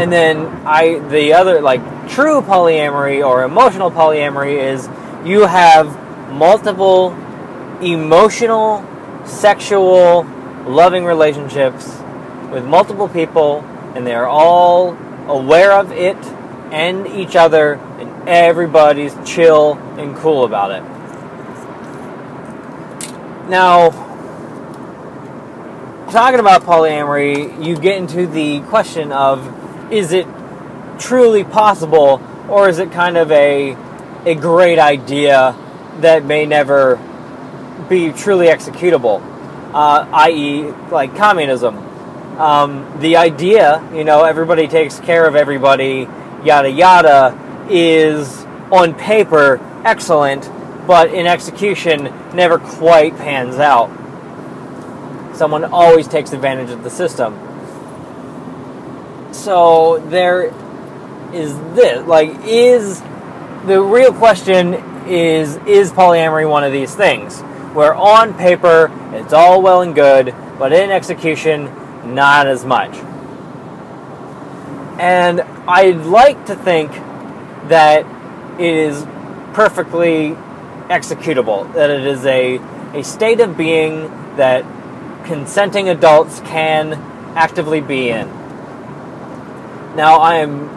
and 0.00 0.10
then 0.10 0.46
I 0.66 0.98
the 1.10 1.34
other 1.34 1.60
like 1.60 1.80
true 2.08 2.40
polyamory 2.40 3.26
or 3.26 3.44
emotional 3.44 3.90
polyamory 3.90 4.56
is 4.72 4.88
you 5.28 5.46
have 5.46 5.86
multiple 6.32 7.10
emotional, 7.82 8.86
sexual, 9.24 10.24
loving 10.66 11.04
relationships 11.04 11.86
with 12.50 12.64
multiple 12.64 13.08
people 13.08 13.60
and 13.94 14.06
they 14.06 14.14
are 14.14 14.26
all 14.26 14.96
aware 15.26 15.72
of 15.72 15.90
it 15.92 16.16
and 16.72 17.06
each 17.06 17.36
other 17.36 17.74
and 17.74 18.28
everybody's 18.28 19.14
chill 19.24 19.74
and 19.98 20.16
cool 20.16 20.44
about 20.44 20.70
it. 20.70 20.82
Now, 23.48 23.90
talking 26.10 26.40
about 26.40 26.62
polyamory, 26.62 27.64
you 27.64 27.76
get 27.76 27.96
into 27.96 28.26
the 28.26 28.60
question 28.62 29.12
of 29.12 29.92
is 29.92 30.12
it 30.12 30.26
truly 30.98 31.42
possible 31.42 32.22
or 32.48 32.68
is 32.68 32.78
it 32.78 32.92
kind 32.92 33.16
of 33.16 33.30
a 33.32 33.76
a 34.26 34.34
great 34.34 34.78
idea 34.78 35.56
that 36.00 36.24
may 36.24 36.44
never 36.44 36.96
be 37.90 38.12
truly 38.12 38.46
executable 38.46 39.20
uh, 39.74 40.06
i.e 40.12 40.64
like 40.90 41.14
communism. 41.16 41.76
Um, 42.38 43.00
the 43.00 43.16
idea 43.16 43.86
you 43.94 44.04
know 44.04 44.24
everybody 44.24 44.66
takes 44.66 44.98
care 45.00 45.26
of 45.26 45.36
everybody 45.36 46.08
yada 46.44 46.70
yada 46.70 47.66
is 47.68 48.44
on 48.72 48.94
paper 48.94 49.60
excellent 49.84 50.50
but 50.86 51.12
in 51.12 51.26
execution 51.26 52.04
never 52.34 52.58
quite 52.58 53.16
pans 53.16 53.56
out. 53.56 53.90
Someone 55.36 55.64
always 55.64 56.08
takes 56.08 56.32
advantage 56.32 56.70
of 56.70 56.82
the 56.82 56.90
system. 56.90 57.38
So 59.32 59.98
there 60.08 60.52
is 61.32 61.54
this 61.74 62.06
like 62.06 62.30
is 62.44 63.00
the 63.66 63.80
real 63.80 64.12
question 64.12 64.74
is 65.06 65.56
is 65.66 65.92
polyamory 65.92 66.48
one 66.48 66.64
of 66.64 66.72
these 66.72 66.94
things 66.94 67.42
where 67.74 67.94
on 67.94 68.34
paper 68.34 68.90
it's 69.12 69.32
all 69.32 69.62
well 69.62 69.82
and 69.82 69.94
good, 69.94 70.34
but 70.58 70.72
in 70.72 70.90
execution, 70.90 71.64
not 72.14 72.46
as 72.46 72.64
much. 72.64 72.96
And 74.98 75.40
I'd 75.66 76.04
like 76.04 76.46
to 76.46 76.56
think 76.56 76.92
that 77.68 78.04
it 78.60 78.74
is 78.74 79.04
perfectly 79.54 80.36
executable, 80.88 81.72
that 81.74 81.90
it 81.90 82.06
is 82.06 82.26
a, 82.26 82.56
a 82.98 83.02
state 83.02 83.40
of 83.40 83.56
being 83.56 84.08
that 84.36 84.64
consenting 85.24 85.88
adults 85.88 86.40
can 86.40 86.94
actively 87.36 87.80
be 87.80 88.10
in. 88.10 88.28
Now, 89.96 90.18
I 90.18 90.36
am 90.36 90.68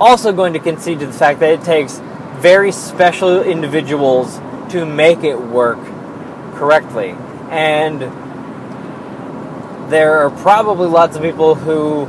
also 0.00 0.32
going 0.32 0.52
to 0.52 0.58
concede 0.58 1.00
to 1.00 1.06
the 1.06 1.12
fact 1.12 1.40
that 1.40 1.52
it 1.52 1.62
takes 1.62 2.00
very 2.38 2.72
special 2.72 3.42
individuals 3.42 4.38
to 4.70 4.84
make 4.84 5.24
it 5.24 5.40
work 5.40 5.78
correctly. 6.56 7.10
And 7.50 8.00
there 9.90 10.18
are 10.18 10.30
probably 10.30 10.88
lots 10.88 11.16
of 11.16 11.22
people 11.22 11.54
who. 11.54 12.06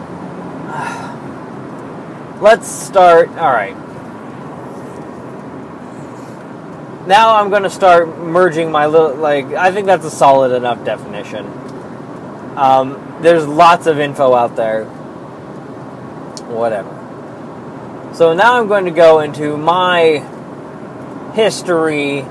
let's 2.41 2.67
start. 2.67 3.29
Alright. 3.29 3.75
Now 7.07 7.35
I'm 7.35 7.49
going 7.49 7.63
to 7.63 7.69
start 7.69 8.17
merging 8.17 8.71
my 8.71 8.87
little. 8.87 9.15
Like, 9.15 9.45
I 9.53 9.71
think 9.71 9.85
that's 9.85 10.05
a 10.05 10.11
solid 10.11 10.51
enough 10.51 10.83
definition. 10.83 11.45
Um, 12.57 13.19
there's 13.21 13.47
lots 13.47 13.87
of 13.87 13.99
info 13.99 14.33
out 14.33 14.55
there. 14.55 14.85
Whatever. 16.49 16.93
So 18.13 18.33
now 18.33 18.59
I'm 18.59 18.67
going 18.67 18.85
to 18.85 18.91
go 18.91 19.19
into 19.19 19.57
my 19.57 20.25
history 21.33 22.25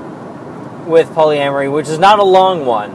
with 0.87 1.09
polyamory, 1.11 1.73
which 1.73 1.89
is 1.89 1.99
not 1.99 2.19
a 2.19 2.25
long 2.25 2.65
one. 2.65 2.91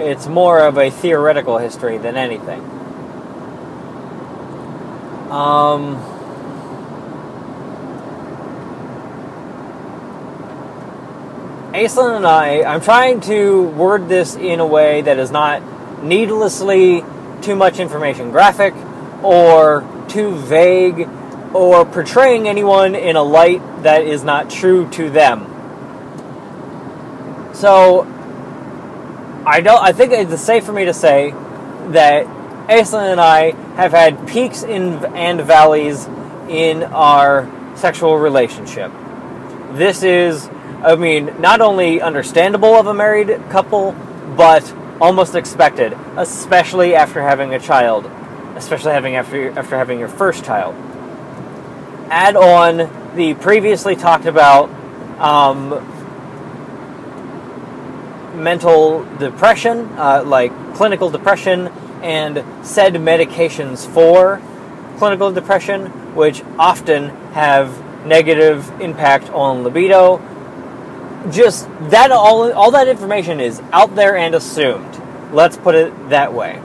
It's 0.00 0.26
more 0.26 0.60
of 0.60 0.78
a 0.78 0.90
theoretical 0.90 1.58
history 1.58 1.98
than 1.98 2.16
anything. 2.16 2.60
Um, 5.30 5.96
Aislinn 11.72 12.16
and 12.16 12.26
I, 12.26 12.62
I'm 12.62 12.80
trying 12.80 13.20
to 13.22 13.62
word 13.62 14.08
this 14.08 14.34
in 14.34 14.60
a 14.60 14.66
way 14.66 15.02
that 15.02 15.18
is 15.18 15.30
not 15.30 15.62
needlessly 16.02 17.04
too 17.42 17.54
much 17.54 17.78
information 17.78 18.30
graphic 18.30 18.74
or 19.22 19.86
too 20.08 20.34
vague 20.36 21.08
or 21.52 21.84
portraying 21.84 22.48
anyone 22.48 22.94
in 22.94 23.16
a 23.16 23.22
light 23.22 23.62
that 23.82 24.02
is 24.02 24.24
not 24.24 24.50
true 24.50 24.88
to 24.90 25.10
them. 25.10 25.47
So, 27.58 28.02
I 29.44 29.60
don't. 29.60 29.82
I 29.82 29.92
think 29.92 30.12
it's 30.12 30.40
safe 30.40 30.64
for 30.64 30.72
me 30.72 30.84
to 30.84 30.94
say 30.94 31.30
that 31.88 32.26
Aislinn 32.68 33.12
and 33.12 33.20
I 33.20 33.52
have 33.74 33.92
had 33.92 34.28
peaks 34.28 34.62
in, 34.62 35.04
and 35.16 35.40
valleys 35.40 36.06
in 36.48 36.84
our 36.84 37.50
sexual 37.74 38.16
relationship. 38.16 38.92
This 39.72 40.02
is, 40.02 40.48
I 40.82 40.94
mean, 40.94 41.40
not 41.40 41.60
only 41.60 42.00
understandable 42.00 42.74
of 42.74 42.86
a 42.86 42.94
married 42.94 43.28
couple, 43.50 43.92
but 44.36 44.72
almost 45.00 45.34
expected, 45.34 45.96
especially 46.16 46.94
after 46.94 47.22
having 47.22 47.54
a 47.54 47.58
child, 47.58 48.06
especially 48.54 48.92
having 48.92 49.16
after 49.16 49.50
after 49.58 49.76
having 49.76 49.98
your 49.98 50.08
first 50.08 50.44
child 50.44 50.74
add 52.10 52.36
on 52.36 53.16
the 53.16 53.34
previously 53.34 53.96
talked 53.96 54.26
about 54.26 54.68
um, 55.20 55.70
mental 58.38 59.04
depression, 59.16 59.80
uh, 59.98 60.22
like 60.24 60.52
clinical 60.74 61.10
depression, 61.10 61.68
and 62.02 62.44
said 62.66 62.94
medications 62.94 63.86
for 63.86 64.40
clinical 64.98 65.32
depression, 65.32 65.86
which 66.14 66.42
often 66.58 67.08
have 67.32 68.06
negative 68.06 68.68
impact 68.80 69.28
on 69.30 69.62
libido. 69.62 70.18
Just 71.30 71.68
that 71.90 72.10
all 72.10 72.52
all 72.52 72.70
that 72.70 72.88
information 72.88 73.40
is 73.40 73.60
out 73.72 73.94
there 73.94 74.16
and 74.16 74.34
assumed. 74.34 75.00
Let's 75.32 75.56
put 75.56 75.74
it 75.74 76.08
that 76.10 76.32
way. 76.32 76.62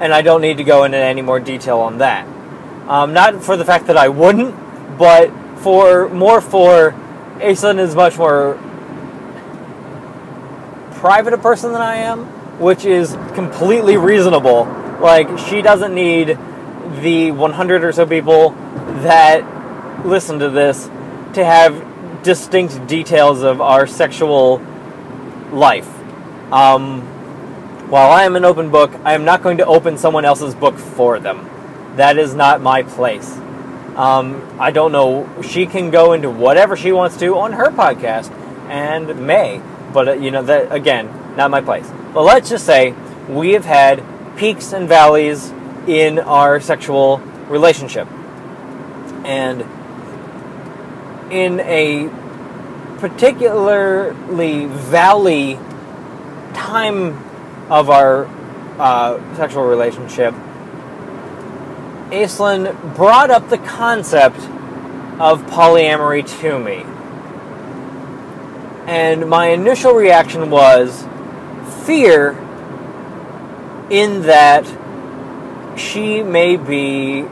And 0.00 0.14
I 0.14 0.22
don't 0.22 0.40
need 0.40 0.58
to 0.58 0.64
go 0.64 0.84
into 0.84 0.96
any 0.96 1.22
more 1.22 1.40
detail 1.40 1.80
on 1.80 1.98
that. 1.98 2.26
Um, 2.88 3.12
not 3.12 3.42
for 3.42 3.56
the 3.56 3.64
fact 3.64 3.88
that 3.88 3.98
I 3.98 4.08
wouldn't, 4.08 4.54
but 4.96 5.30
for 5.58 6.08
more 6.08 6.40
for 6.40 6.94
Aislinn 7.38 7.78
is 7.78 7.94
much 7.94 8.16
more 8.16 8.58
private 10.98 11.32
a 11.32 11.38
person 11.38 11.72
than 11.72 11.80
I 11.80 11.96
am, 11.96 12.24
which 12.58 12.84
is 12.84 13.12
completely 13.34 13.96
reasonable. 13.96 14.64
Like 15.00 15.38
she 15.38 15.62
doesn't 15.62 15.94
need 15.94 16.38
the 17.00 17.30
100 17.30 17.84
or 17.84 17.92
so 17.92 18.06
people 18.06 18.50
that 19.02 20.04
listen 20.04 20.38
to 20.40 20.50
this 20.50 20.86
to 21.34 21.44
have 21.44 22.22
distinct 22.22 22.86
details 22.86 23.42
of 23.42 23.60
our 23.60 23.86
sexual 23.86 24.60
life. 25.52 25.88
Um, 26.52 27.02
while 27.90 28.10
I 28.10 28.24
am 28.24 28.36
an 28.36 28.44
open 28.44 28.70
book, 28.70 28.90
I 29.04 29.14
am 29.14 29.24
not 29.24 29.42
going 29.42 29.58
to 29.58 29.66
open 29.66 29.98
someone 29.98 30.24
else's 30.24 30.54
book 30.54 30.78
for 30.78 31.18
them. 31.20 31.48
That 31.96 32.18
is 32.18 32.34
not 32.34 32.60
my 32.60 32.82
place. 32.82 33.30
Um, 33.96 34.56
I 34.60 34.70
don't 34.70 34.92
know. 34.92 35.28
She 35.42 35.66
can 35.66 35.90
go 35.90 36.12
into 36.12 36.30
whatever 36.30 36.76
she 36.76 36.92
wants 36.92 37.16
to 37.18 37.36
on 37.36 37.52
her 37.52 37.70
podcast, 37.70 38.30
and 38.68 39.26
may. 39.26 39.62
But 39.92 40.08
uh, 40.08 40.12
you 40.12 40.30
know 40.30 40.42
that 40.42 40.72
again, 40.72 41.36
not 41.36 41.50
my 41.50 41.60
place. 41.60 41.88
But 42.12 42.22
let's 42.22 42.48
just 42.48 42.66
say 42.66 42.94
we 43.28 43.52
have 43.52 43.64
had 43.64 44.02
peaks 44.36 44.72
and 44.72 44.88
valleys 44.88 45.50
in 45.86 46.18
our 46.18 46.60
sexual 46.60 47.18
relationship, 47.48 48.08
and 49.24 49.62
in 51.32 51.60
a 51.60 52.08
particularly 52.98 54.66
valley 54.66 55.58
time 56.54 57.16
of 57.70 57.90
our 57.90 58.26
uh, 58.78 59.36
sexual 59.36 59.64
relationship, 59.64 60.34
Aislinn 62.10 62.94
brought 62.96 63.30
up 63.30 63.48
the 63.48 63.58
concept 63.58 64.38
of 65.20 65.42
polyamory 65.46 66.26
to 66.40 66.58
me. 66.58 66.84
And 68.88 69.28
my 69.28 69.48
initial 69.48 69.92
reaction 69.92 70.48
was 70.48 71.06
fear 71.84 72.30
in 73.90 74.22
that 74.22 74.66
she 75.78 76.22
may 76.22 76.56
be 76.56 77.26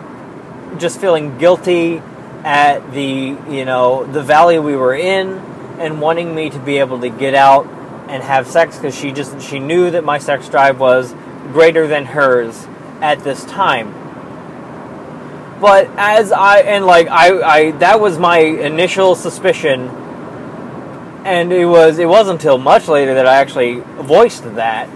just 0.76 1.00
feeling 1.00 1.38
guilty 1.38 2.02
at 2.44 2.92
the, 2.92 3.38
you 3.48 3.64
know, 3.64 4.04
the 4.04 4.22
valley 4.22 4.58
we 4.58 4.76
were 4.76 4.94
in 4.94 5.38
and 5.78 6.00
wanting 6.00 6.34
me 6.34 6.50
to 6.50 6.58
be 6.58 6.78
able 6.78 7.00
to 7.00 7.08
get 7.08 7.34
out 7.34 7.66
and 8.08 8.22
have 8.22 8.46
sex 8.46 8.76
because 8.76 8.94
she 8.94 9.10
just 9.10 9.40
she 9.40 9.58
knew 9.58 9.90
that 9.90 10.04
my 10.04 10.18
sex 10.18 10.48
drive 10.50 10.78
was 10.78 11.14
greater 11.52 11.86
than 11.86 12.04
hers 12.04 12.66
at 13.00 13.24
this 13.24 13.44
time. 13.46 13.92
But 15.60 15.88
as 15.96 16.32
I 16.32 16.60
and 16.60 16.84
like 16.84 17.08
I, 17.08 17.40
I 17.40 17.70
that 17.72 17.98
was 17.98 18.18
my 18.18 18.38
initial 18.38 19.14
suspicion, 19.14 19.88
and 21.26 21.52
it 21.52 21.66
was 21.66 21.98
it 21.98 22.06
wasn't 22.06 22.38
until 22.38 22.56
much 22.56 22.86
later 22.86 23.14
that 23.14 23.26
I 23.26 23.34
actually 23.38 23.80
voiced 23.80 24.44
that, 24.54 24.88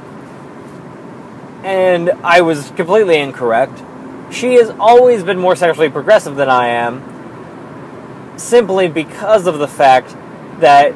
and 1.64 2.10
I 2.22 2.42
was 2.42 2.70
completely 2.76 3.16
incorrect. 3.18 3.82
She 4.30 4.54
has 4.54 4.70
always 4.78 5.24
been 5.24 5.38
more 5.38 5.56
sexually 5.56 5.90
progressive 5.90 6.36
than 6.36 6.48
I 6.48 6.68
am, 6.68 8.38
simply 8.38 8.86
because 8.86 9.48
of 9.48 9.58
the 9.58 9.66
fact 9.66 10.14
that 10.60 10.94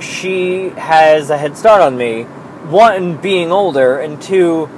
she 0.00 0.70
has 0.70 1.28
a 1.28 1.36
head 1.36 1.58
start 1.58 1.82
on 1.82 1.98
me. 1.98 2.22
One, 2.22 3.18
being 3.18 3.52
older, 3.52 3.98
and 3.98 4.20
two, 4.22 4.70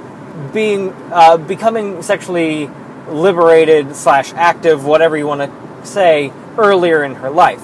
being 0.51 0.91
uh, 1.13 1.37
becoming 1.37 2.01
sexually 2.01 2.69
liberated 3.07 3.95
slash 3.95 4.33
active, 4.33 4.83
whatever 4.83 5.15
you 5.15 5.27
want 5.27 5.49
to 5.49 5.87
say, 5.87 6.33
earlier 6.57 7.05
in 7.05 7.15
her 7.15 7.29
life. 7.29 7.63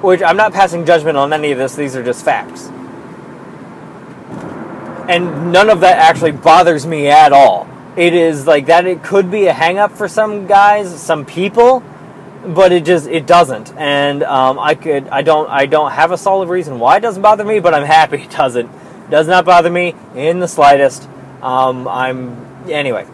Which 0.00 0.22
I'm 0.22 0.36
not 0.36 0.52
passing 0.52 0.84
judgment 0.84 1.16
on 1.16 1.32
any 1.32 1.52
of 1.52 1.58
this, 1.58 1.74
these 1.74 1.96
are 1.96 2.04
just 2.04 2.24
facts. 2.24 2.68
And 5.08 5.52
none 5.52 5.70
of 5.70 5.80
that 5.80 5.98
actually 5.98 6.32
bothers 6.32 6.86
me 6.86 7.08
at 7.08 7.32
all. 7.32 7.68
It 7.96 8.12
is 8.12 8.46
like 8.46 8.66
that 8.66 8.86
it 8.86 9.02
could 9.02 9.30
be 9.30 9.46
a 9.46 9.52
hang 9.52 9.78
up 9.78 9.92
for 9.92 10.08
some 10.08 10.46
guys, 10.46 11.00
some 11.00 11.24
people, 11.24 11.82
but 12.44 12.72
it 12.72 12.84
just 12.84 13.06
it 13.06 13.26
doesn't. 13.26 13.72
And 13.76 14.22
um, 14.22 14.58
I 14.58 14.74
could 14.74 15.08
I 15.08 15.22
don't 15.22 15.48
I 15.48 15.66
don't 15.66 15.92
have 15.92 16.12
a 16.12 16.18
solid 16.18 16.48
reason 16.48 16.78
why 16.78 16.98
it 16.98 17.00
doesn't 17.00 17.22
bother 17.22 17.44
me, 17.44 17.60
but 17.60 17.72
I'm 17.72 17.86
happy 17.86 18.22
it 18.22 18.30
doesn't. 18.30 18.70
Does 19.10 19.28
not 19.28 19.44
bother 19.44 19.70
me 19.70 19.94
in 20.14 20.40
the 20.40 20.48
slightest. 20.48 21.08
Um, 21.40 21.86
I'm 21.86 22.68
anyway. 22.68 23.06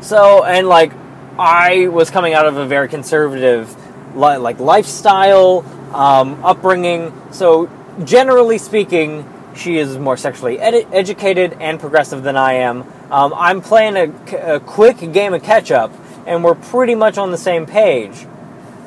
So, 0.00 0.44
and 0.44 0.68
like, 0.68 0.92
I 1.38 1.88
was 1.88 2.10
coming 2.10 2.34
out 2.34 2.46
of 2.46 2.56
a 2.56 2.66
very 2.66 2.88
conservative 2.88 3.74
li- 4.18 4.36
like 4.36 4.58
lifestyle, 4.58 5.64
um, 5.94 6.44
upbringing. 6.44 7.12
So 7.30 7.70
generally 8.04 8.58
speaking, 8.58 9.26
she 9.56 9.78
is 9.78 9.96
more 9.96 10.16
sexually 10.16 10.58
ed- 10.58 10.86
educated 10.92 11.56
and 11.60 11.80
progressive 11.80 12.22
than 12.22 12.36
I 12.36 12.54
am. 12.54 12.84
Um, 13.10 13.32
I'm 13.34 13.60
playing 13.60 13.96
a, 13.96 14.60
quick 14.60 15.12
game 15.12 15.34
of 15.34 15.42
catch 15.42 15.70
up, 15.70 15.92
and 16.26 16.44
we're 16.44 16.54
pretty 16.54 16.94
much 16.94 17.18
on 17.18 17.30
the 17.30 17.38
same 17.38 17.66
page. 17.66 18.26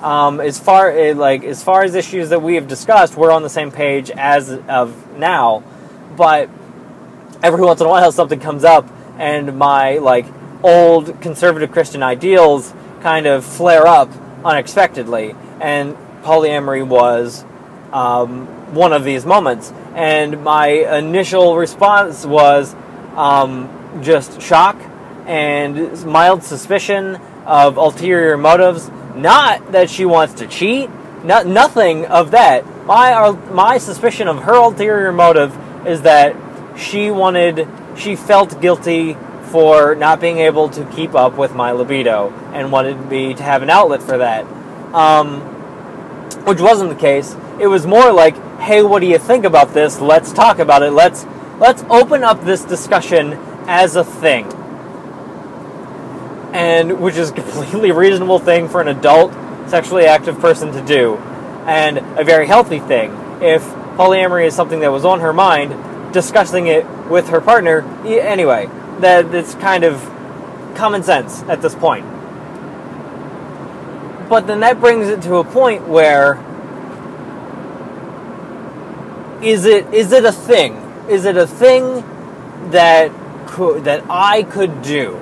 Um, 0.02 0.40
as 0.40 0.60
far 0.60 0.90
eh, 0.90 1.14
like 1.14 1.44
as 1.44 1.64
far 1.64 1.84
as 1.84 1.94
issues 1.94 2.30
that 2.30 2.42
we 2.42 2.56
have 2.56 2.68
discussed, 2.68 3.16
we're 3.16 3.32
on 3.32 3.44
the 3.44 3.50
same 3.50 3.72
page 3.72 4.10
as 4.12 4.52
of 4.68 5.18
now. 5.18 5.64
But 6.16 6.50
every 7.44 7.62
once 7.62 7.82
in 7.82 7.88
a 7.88 7.90
while, 7.90 8.12
something 8.12 8.40
comes 8.40 8.64
up, 8.64 8.88
and 9.18 9.58
my 9.58 9.98
like 9.98 10.26
old 10.64 11.22
conservative 11.22 11.72
Christian 11.72 12.04
ideals 12.04 12.74
kind 13.02 13.26
of 13.26 13.44
flare 13.44 13.88
up 13.88 14.10
unexpectedly, 14.44 15.36
and 15.60 15.96
polyamory 16.24 16.86
was 16.86 17.44
um, 17.92 18.48
one 18.74 18.94
of 18.94 19.04
these 19.04 19.26
moments. 19.26 19.72
And 19.96 20.44
my 20.44 20.68
initial 20.68 21.58
response 21.58 22.26
was 22.26 22.76
um, 23.16 24.00
just 24.02 24.42
shock 24.42 24.78
and 25.26 26.06
mild 26.06 26.44
suspicion 26.44 27.16
of 27.46 27.78
ulterior 27.78 28.38
motives. 28.38 28.90
Not 29.16 29.74
that 29.74 29.90
she 29.90 30.06
wants 30.06 30.36
to 30.36 30.48
cheat, 30.48 30.90
not 31.24 31.46
nothing 31.46 32.06
of 32.06 32.32
that. 32.32 32.66
My 32.86 33.32
my 33.52 33.78
suspicion 33.78 34.28
of 34.28 34.44
her 34.44 34.56
ulterior 34.56 35.12
motive 35.12 35.56
is 35.86 36.04
that 36.04 36.36
she 36.78 37.12
wanted, 37.12 37.68
she 37.98 38.16
felt 38.16 38.62
guilty 38.62 39.18
for 39.52 39.96
not 39.96 40.20
being 40.20 40.40
able 40.40 40.70
to 40.70 40.86
keep 40.86 41.14
up 41.14 41.38
with 41.38 41.54
my 41.54 41.72
libido 41.72 42.30
and 42.54 42.72
wanted 42.72 43.10
me 43.10 43.34
to 43.34 43.44
have 43.44 43.62
an 43.62 43.70
outlet 43.70 44.02
for 44.02 44.18
that. 44.18 44.46
Um, 44.94 45.42
which 46.46 46.60
wasn't 46.60 46.90
the 46.90 46.96
case. 46.96 47.36
It 47.60 47.68
was 47.68 47.86
more 47.86 48.12
like, 48.12 48.36
"Hey, 48.60 48.82
what 48.82 49.00
do 49.00 49.08
you 49.08 49.18
think 49.18 49.46
about 49.46 49.74
this? 49.74 50.00
Let's 50.00 50.32
talk 50.32 50.60
about 50.60 50.82
it. 50.82 50.92
Let's 50.92 51.26
let's 51.60 51.84
open 51.90 52.24
up 52.24 52.44
this 52.44 52.64
discussion 52.64 53.38
as 53.68 53.96
a 53.96 54.04
thing." 54.04 54.48
And 56.54 57.00
which 57.00 57.18
is 57.18 57.30
a 57.30 57.34
completely 57.34 57.92
reasonable 58.04 58.40
thing 58.40 58.68
for 58.68 58.82
an 58.82 58.88
adult 58.88 59.34
sexually 59.68 60.06
active 60.06 60.40
person 60.40 60.72
to 60.74 60.82
do 60.82 61.18
and 61.66 62.00
a 62.20 62.24
very 62.24 62.48
healthy 62.48 62.80
thing. 62.80 63.12
If 63.42 63.64
polyamory 63.96 64.48
is 64.48 64.56
something 64.56 64.80
that 64.80 64.92
was 64.92 65.06
on 65.06 65.20
her 65.20 65.34
mind, 65.34 66.14
discussing 66.14 66.68
it 66.68 66.86
with 67.10 67.30
her 67.30 67.42
partner, 67.42 67.82
anyway, 68.06 68.70
that 69.02 69.34
it's 69.34 69.56
kind 69.56 69.84
of 69.84 70.02
common 70.76 71.04
sense 71.04 71.44
at 71.44 71.62
this 71.62 71.76
point. 71.76 72.06
But 74.30 74.48
then 74.48 74.62
that 74.62 74.80
brings 74.80 75.10
it 75.10 75.22
to 75.24 75.36
a 75.36 75.44
point 75.44 75.88
where 75.88 76.40
is 79.44 79.66
it 79.66 79.94
is 79.94 80.12
it 80.12 80.24
a 80.24 80.32
thing? 80.32 80.76
Is 81.10 81.26
it 81.26 81.36
a 81.36 81.48
thing 81.48 82.04
that 82.72 83.12
could, 83.48 83.84
that 83.84 84.04
I 84.10 84.44
could 84.44 84.82
do? 84.82 85.18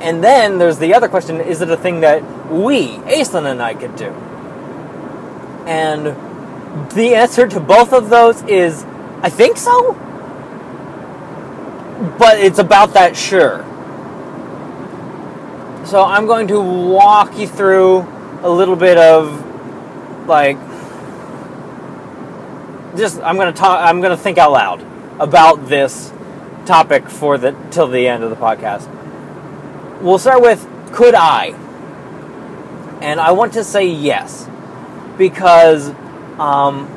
And 0.00 0.22
then 0.22 0.58
there's 0.58 0.78
the 0.78 0.94
other 0.94 1.08
question: 1.08 1.40
Is 1.40 1.60
it 1.60 1.70
a 1.70 1.76
thing 1.76 2.00
that 2.00 2.50
we, 2.50 2.88
Aislinn 2.98 3.50
and 3.50 3.60
I, 3.60 3.74
could 3.74 3.96
do? 3.96 4.10
And 5.66 6.90
the 6.92 7.14
answer 7.14 7.46
to 7.48 7.60
both 7.60 7.92
of 7.92 8.10
those 8.10 8.42
is, 8.42 8.84
I 9.22 9.30
think 9.30 9.56
so. 9.56 9.94
But 12.18 12.38
it's 12.40 12.58
about 12.58 12.94
that 12.94 13.16
sure. 13.16 13.64
So 15.86 16.02
I'm 16.02 16.26
going 16.26 16.48
to 16.48 16.60
walk 16.60 17.38
you 17.38 17.46
through 17.46 18.00
a 18.42 18.48
little 18.48 18.76
bit 18.76 18.98
of 18.98 19.44
like 20.26 20.56
just 22.96 23.20
I'm 23.20 23.36
going 23.36 23.52
to 23.52 23.58
talk 23.58 23.80
I'm 23.82 24.00
going 24.00 24.10
to 24.10 24.22
think 24.22 24.38
out 24.38 24.52
loud 24.52 24.84
about 25.20 25.68
this 25.68 26.12
topic 26.66 27.08
for 27.08 27.38
the 27.38 27.54
till 27.70 27.86
the 27.86 28.08
end 28.08 28.24
of 28.24 28.30
the 28.30 28.36
podcast. 28.36 28.90
We'll 30.00 30.18
start 30.18 30.42
with 30.42 30.66
could 30.92 31.14
I? 31.14 31.48
And 33.00 33.20
I 33.20 33.32
want 33.32 33.52
to 33.54 33.64
say 33.64 33.86
yes 33.86 34.48
because 35.18 35.90
um, 36.38 36.88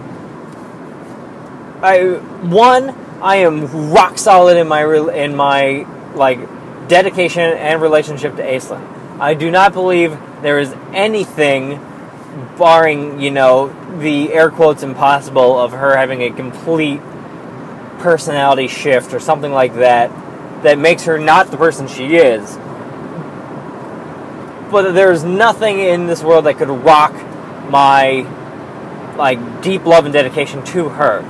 I 1.81 2.21
one 2.41 2.89
I 3.21 3.37
am 3.37 3.91
rock 3.91 4.17
solid 4.17 4.57
in 4.57 4.67
my 4.67 4.85
in 5.09 5.35
my 5.35 5.87
like 6.13 6.39
dedication 6.87 7.41
and 7.41 7.81
relationship 7.81 8.35
to 8.35 8.43
Aislinn. 8.43 9.19
I 9.19 9.33
do 9.33 9.49
not 9.49 9.73
believe 9.73 10.17
there 10.41 10.59
is 10.59 10.73
anything, 10.93 11.79
barring 12.57 13.19
you 13.19 13.31
know 13.31 13.73
the 13.99 14.31
air 14.33 14.51
quotes 14.51 14.83
impossible 14.83 15.59
of 15.59 15.71
her 15.71 15.97
having 15.97 16.21
a 16.21 16.29
complete 16.29 17.01
personality 17.97 18.67
shift 18.67 19.13
or 19.13 19.19
something 19.19 19.51
like 19.51 19.73
that, 19.75 20.11
that 20.61 20.77
makes 20.77 21.05
her 21.05 21.17
not 21.17 21.49
the 21.49 21.57
person 21.57 21.87
she 21.87 22.17
is. 22.17 22.55
But 24.71 24.91
there's 24.91 25.23
nothing 25.23 25.79
in 25.79 26.05
this 26.05 26.21
world 26.21 26.45
that 26.45 26.57
could 26.59 26.69
rock 26.69 27.13
my 27.69 28.27
like 29.17 29.63
deep 29.63 29.85
love 29.85 30.05
and 30.05 30.13
dedication 30.13 30.63
to 30.65 30.89
her. 30.89 31.23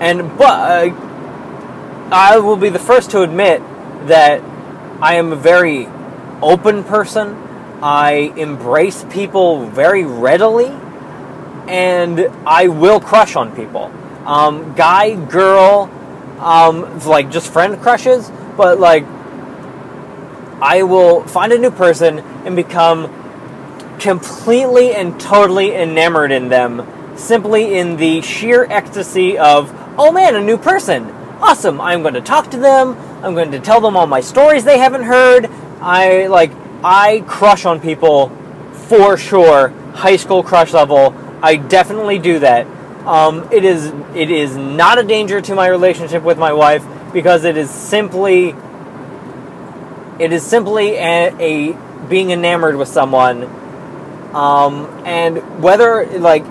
And 0.00 0.36
but 0.38 0.44
uh, 0.44 2.08
I 2.12 2.38
will 2.38 2.56
be 2.56 2.68
the 2.68 2.78
first 2.78 3.10
to 3.10 3.22
admit 3.22 3.60
that 4.06 4.42
I 5.00 5.16
am 5.16 5.32
a 5.32 5.36
very 5.36 5.88
open 6.40 6.84
person. 6.84 7.36
I 7.82 8.32
embrace 8.36 9.04
people 9.10 9.66
very 9.66 10.04
readily, 10.04 10.66
and 11.68 12.20
I 12.46 12.68
will 12.68 13.00
crush 13.00 13.36
on 13.36 13.54
people. 13.54 13.92
Um, 14.24 14.74
guy, 14.74 15.14
girl, 15.14 15.90
um, 16.38 17.00
like 17.00 17.30
just 17.30 17.52
friend 17.52 17.80
crushes, 17.80 18.30
but 18.56 18.78
like 18.78 19.04
I 20.60 20.82
will 20.82 21.22
find 21.24 21.52
a 21.52 21.58
new 21.58 21.70
person 21.70 22.18
and 22.18 22.56
become 22.56 23.14
completely 23.98 24.94
and 24.94 25.18
totally 25.20 25.74
enamored 25.74 26.32
in 26.32 26.48
them 26.48 26.86
simply 27.16 27.76
in 27.76 27.96
the 27.96 28.22
sheer 28.22 28.64
ecstasy 28.64 29.38
of, 29.38 29.72
oh 29.98 30.12
man, 30.12 30.36
a 30.36 30.40
new 30.40 30.56
person. 30.56 31.10
Awesome. 31.40 31.80
I'm 31.80 32.02
going 32.02 32.14
to 32.14 32.20
talk 32.20 32.50
to 32.52 32.56
them. 32.56 32.96
I'm 33.22 33.34
going 33.34 33.52
to 33.52 33.60
tell 33.60 33.80
them 33.80 33.96
all 33.96 34.06
my 34.06 34.20
stories 34.20 34.64
they 34.64 34.78
haven't 34.78 35.02
heard. 35.02 35.46
I 35.80 36.26
like 36.28 36.52
I 36.82 37.24
crush 37.26 37.64
on 37.64 37.80
people 37.80 38.30
for 38.88 39.16
sure. 39.16 39.68
High 39.94 40.16
school 40.16 40.42
crush 40.42 40.72
level. 40.72 41.14
I 41.42 41.56
definitely 41.56 42.18
do 42.18 42.38
that. 42.40 42.66
Um, 43.06 43.48
it 43.52 43.64
is 43.64 43.92
it 44.14 44.30
is 44.30 44.56
not 44.56 44.98
a 44.98 45.02
danger 45.02 45.40
to 45.40 45.54
my 45.54 45.68
relationship 45.68 46.22
with 46.22 46.38
my 46.38 46.52
wife 46.52 46.84
because 47.12 47.44
it 47.44 47.56
is 47.56 47.70
simply 47.70 48.54
it 50.18 50.32
is 50.32 50.44
simply 50.44 50.96
a, 50.96 51.34
a 51.38 51.72
being 52.08 52.30
enamored 52.30 52.76
with 52.76 52.88
someone 52.88 53.44
um, 54.34 55.02
and 55.06 55.62
whether 55.62 56.06
like 56.18 56.44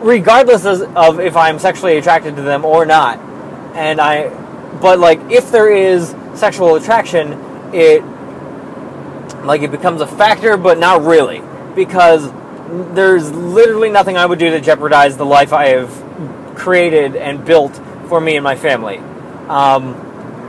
regardless 0.00 0.64
of 0.64 1.20
if 1.20 1.36
I'm 1.36 1.58
sexually 1.58 1.98
attracted 1.98 2.36
to 2.36 2.42
them 2.42 2.64
or 2.64 2.86
not. 2.86 3.18
And 3.74 4.00
I, 4.00 4.28
but 4.80 4.98
like 4.98 5.20
if 5.30 5.50
there 5.50 5.72
is 5.72 6.14
sexual 6.34 6.74
attraction, 6.76 7.32
it 7.72 8.02
like 9.44 9.62
it 9.62 9.70
becomes 9.70 10.00
a 10.00 10.06
factor, 10.06 10.56
but 10.56 10.78
not 10.78 11.02
really 11.02 11.42
because 11.74 12.30
there's 12.94 13.30
literally 13.30 13.90
nothing 13.90 14.16
I 14.16 14.26
would 14.26 14.38
do 14.38 14.50
to 14.50 14.60
jeopardize 14.60 15.16
the 15.16 15.26
life 15.26 15.52
I 15.52 15.68
have 15.68 16.54
created 16.56 17.16
and 17.16 17.44
built 17.44 17.74
for 18.08 18.20
me 18.20 18.36
and 18.36 18.44
my 18.44 18.56
family. 18.56 18.98
Um, 19.48 19.94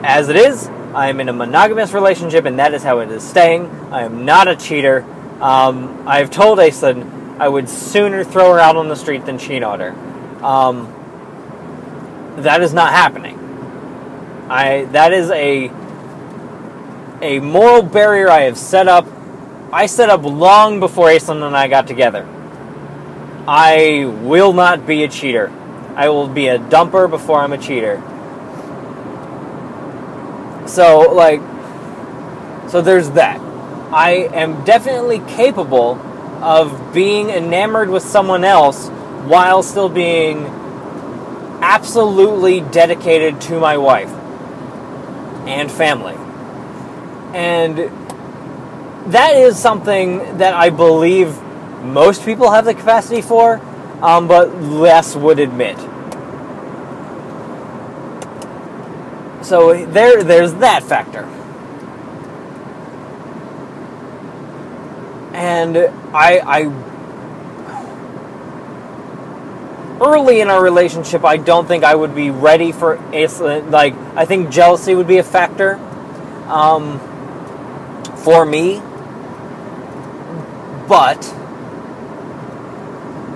as 0.03 0.29
it 0.29 0.35
is, 0.35 0.67
I 0.93 1.09
am 1.09 1.19
in 1.19 1.29
a 1.29 1.33
monogamous 1.33 1.93
relationship, 1.93 2.45
and 2.45 2.59
that 2.59 2.73
is 2.73 2.83
how 2.83 2.99
it 2.99 3.09
is 3.09 3.23
staying. 3.23 3.65
I 3.91 4.03
am 4.03 4.25
not 4.25 4.47
a 4.47 4.55
cheater. 4.55 5.05
Um, 5.39 6.07
I've 6.07 6.29
told 6.29 6.59
Aislinn 6.59 7.20
I 7.41 7.47
would 7.47 7.67
sooner 7.67 8.23
throw 8.23 8.53
her 8.53 8.59
out 8.59 8.75
on 8.75 8.87
the 8.87 8.95
street 8.95 9.25
than 9.25 9.39
cheat 9.39 9.63
on 9.63 9.79
her. 9.79 10.45
Um, 10.45 10.93
that 12.37 12.61
is 12.61 12.71
not 12.71 12.93
happening. 12.93 13.35
I 14.47 14.85
that 14.91 15.11
is 15.11 15.31
a 15.31 15.71
a 17.19 17.39
moral 17.39 17.81
barrier 17.81 18.29
I 18.29 18.41
have 18.41 18.59
set 18.59 18.87
up. 18.87 19.07
I 19.73 19.87
set 19.87 20.11
up 20.11 20.21
long 20.21 20.79
before 20.79 21.07
Aislinn 21.07 21.41
and 21.41 21.57
I 21.57 21.67
got 21.67 21.87
together. 21.87 22.27
I 23.47 24.05
will 24.21 24.53
not 24.53 24.85
be 24.85 25.03
a 25.03 25.07
cheater. 25.07 25.51
I 25.95 26.09
will 26.09 26.27
be 26.27 26.47
a 26.47 26.59
dumper 26.59 27.09
before 27.09 27.39
I'm 27.39 27.53
a 27.53 27.57
cheater. 27.57 27.97
So 30.67 31.11
like 31.11 31.41
so 32.69 32.83
there's 32.83 33.09
that. 33.11 33.41
I 33.91 34.29
am 34.31 34.63
definitely 34.63 35.23
capable 35.27 35.95
of 36.41 36.93
being 36.93 37.29
enamored 37.29 37.89
with 37.89 38.03
someone 38.03 38.43
else 38.43 38.89
while 39.27 39.61
still 39.61 39.89
being 39.89 40.45
absolutely 41.61 42.61
dedicated 42.61 43.39
to 43.41 43.59
my 43.59 43.77
wife 43.77 44.09
and 45.47 45.71
family. 45.71 46.15
And 47.35 47.77
that 49.13 49.35
is 49.35 49.57
something 49.57 50.37
that 50.37 50.53
I 50.53 50.69
believe 50.69 51.41
most 51.83 52.25
people 52.25 52.51
have 52.51 52.65
the 52.65 52.73
capacity 52.73 53.21
for, 53.21 53.61
um, 54.01 54.27
but 54.27 54.55
less 54.61 55.15
would 55.15 55.39
admit. 55.39 55.77
So 59.45 59.85
there, 59.85 60.23
there's 60.23 60.53
that 60.55 60.83
factor. 60.83 61.27
And 65.33 65.77
I, 66.13 66.39
I 66.39 66.63
early 70.01 70.41
in 70.41 70.49
our 70.49 70.61
relationship, 70.61 71.23
I 71.23 71.37
don't 71.37 71.67
think 71.67 71.83
I 71.83 71.93
would 71.93 72.15
be 72.15 72.31
ready 72.31 72.71
for 72.71 72.97
like 73.69 73.93
I 74.15 74.25
think 74.25 74.49
jealousy 74.49 74.95
would 74.95 75.07
be 75.07 75.19
a 75.19 75.23
factor 75.23 75.75
um, 76.47 76.99
for 78.17 78.45
me. 78.45 78.81
But 80.87 81.21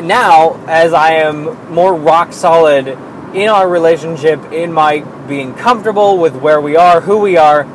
now, 0.01 0.61
as 0.67 0.93
I 0.93 1.13
am 1.13 1.71
more 1.71 1.95
rock 1.95 2.33
solid 2.33 2.87
in 3.33 3.49
our 3.49 3.69
relationship, 3.69 4.51
in 4.51 4.73
my 4.73 4.99
being 5.27 5.53
comfortable 5.53 6.17
with 6.17 6.35
where 6.35 6.59
we 6.59 6.75
are, 6.75 7.01
who 7.01 7.17
we 7.17 7.37
are, 7.37 7.65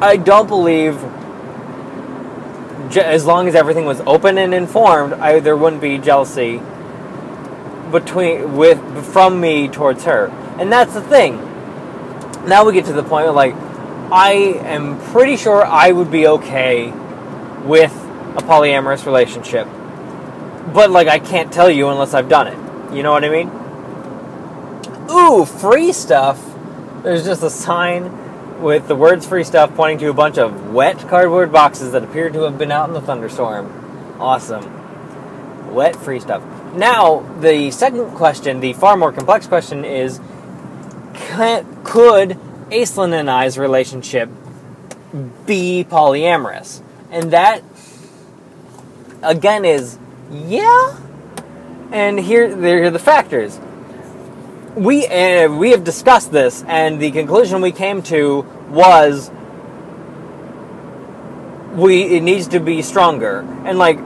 I 0.00 0.16
don't 0.16 0.46
believe 0.46 1.02
as 2.94 3.24
long 3.24 3.48
as 3.48 3.54
everything 3.54 3.84
was 3.84 4.00
open 4.00 4.38
and 4.38 4.54
informed, 4.54 5.14
I, 5.14 5.40
there 5.40 5.56
wouldn't 5.56 5.82
be 5.82 5.98
jealousy 5.98 6.60
between 7.90 8.56
with 8.56 8.78
from 9.12 9.40
me 9.40 9.68
towards 9.68 10.04
her. 10.04 10.26
And 10.58 10.72
that's 10.72 10.94
the 10.94 11.02
thing. 11.02 11.36
Now 12.46 12.64
we 12.64 12.72
get 12.72 12.84
to 12.86 12.92
the 12.92 13.02
point 13.02 13.26
where 13.26 13.32
like 13.32 13.54
I 14.12 14.32
am 14.64 15.00
pretty 15.12 15.36
sure 15.36 15.64
I 15.64 15.90
would 15.90 16.10
be 16.10 16.26
okay 16.28 16.90
with 17.64 17.92
a 18.36 18.42
polyamorous 18.42 19.06
relationship. 19.06 19.66
But 20.72 20.90
like 20.90 21.08
I 21.08 21.18
can't 21.18 21.52
tell 21.52 21.70
you 21.70 21.88
unless 21.88 22.14
I've 22.14 22.28
done 22.28 22.48
it. 22.48 22.94
You 22.94 23.02
know 23.02 23.12
what 23.12 23.24
I 23.24 23.28
mean? 23.28 23.50
Ooh, 25.10 25.44
free 25.44 25.92
stuff. 25.92 26.42
There's 27.02 27.24
just 27.24 27.42
a 27.42 27.50
sign 27.50 28.04
with 28.60 28.88
the 28.88 28.96
words 28.96 29.26
free 29.26 29.44
stuff 29.44 29.74
pointing 29.74 29.98
to 29.98 30.08
a 30.08 30.14
bunch 30.14 30.38
of 30.38 30.72
wet 30.72 30.98
cardboard 31.08 31.52
boxes 31.52 31.92
that 31.92 32.02
appear 32.04 32.30
to 32.30 32.42
have 32.42 32.58
been 32.58 32.72
out 32.72 32.88
in 32.88 32.94
the 32.94 33.00
thunderstorm. 33.00 34.16
Awesome. 34.20 35.74
Wet 35.74 35.96
free 35.96 36.20
stuff. 36.20 36.42
Now, 36.74 37.20
the 37.40 37.70
second 37.70 38.12
question, 38.12 38.60
the 38.60 38.72
far 38.72 38.96
more 38.96 39.12
complex 39.12 39.46
question 39.46 39.84
is 39.84 40.20
could 41.14 42.38
Aislinn 42.70 43.12
and 43.12 43.30
I's 43.30 43.58
relationship 43.58 44.28
be 45.46 45.86
polyamorous? 45.88 46.82
And 47.10 47.32
that, 47.32 47.62
again, 49.22 49.64
is 49.64 49.98
yeah. 50.30 50.98
And 51.92 52.18
here, 52.18 52.54
there 52.54 52.84
are 52.84 52.90
the 52.90 52.98
factors. 52.98 53.60
We 54.76 55.06
uh, 55.06 55.48
we 55.48 55.70
have 55.70 55.84
discussed 55.84 56.32
this, 56.32 56.62
and 56.68 57.00
the 57.00 57.10
conclusion 57.10 57.62
we 57.62 57.72
came 57.72 58.02
to 58.04 58.42
was 58.68 59.30
we 61.72 62.02
it 62.02 62.22
needs 62.22 62.48
to 62.48 62.60
be 62.60 62.82
stronger. 62.82 63.40
And 63.64 63.78
like, 63.78 63.96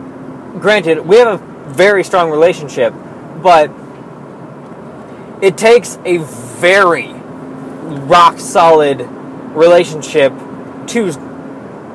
granted, 0.61 1.01
we 1.01 1.17
have 1.17 1.43
a 1.43 1.73
very 1.73 2.05
strong 2.05 2.31
relationship, 2.31 2.95
but 3.43 3.73
it 5.43 5.59
takes 5.59 5.99
a 6.05 6.19
very 6.19 7.13
rock 8.07 8.39
solid 8.39 9.01
relationship 9.57 10.33
to 10.87 11.13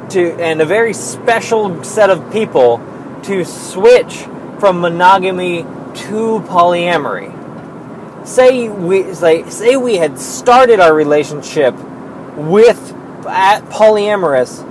to 0.09 0.33
and 0.41 0.61
a 0.61 0.65
very 0.65 0.91
special 0.91 1.81
set 1.85 2.09
of 2.09 2.29
people 2.29 2.81
to 3.23 3.45
switch 3.45 4.25
from 4.59 4.81
monogamy 4.81 5.63
to 5.93 6.43
polyamory. 6.49 7.34
Say 8.25 8.69
we 8.69 9.13
say, 9.13 9.47
say 9.49 9.77
we 9.77 9.97
had 9.97 10.19
started 10.19 10.79
our 10.79 10.93
relationship 10.93 11.75
with 12.35 12.93
at 13.27 13.61
polyamorous, 13.65 14.63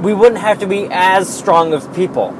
we 0.00 0.14
wouldn't 0.14 0.40
have 0.40 0.60
to 0.60 0.66
be 0.66 0.88
as 0.90 1.32
strong 1.32 1.72
of 1.74 1.94
people. 1.94 2.32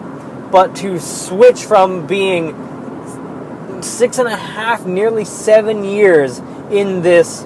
But 0.50 0.74
to 0.76 0.98
switch 0.98 1.64
from 1.64 2.06
being 2.06 3.82
six 3.82 4.18
and 4.18 4.28
a 4.28 4.36
half, 4.36 4.86
nearly 4.86 5.24
seven 5.24 5.84
years 5.84 6.38
in 6.70 7.02
this 7.02 7.44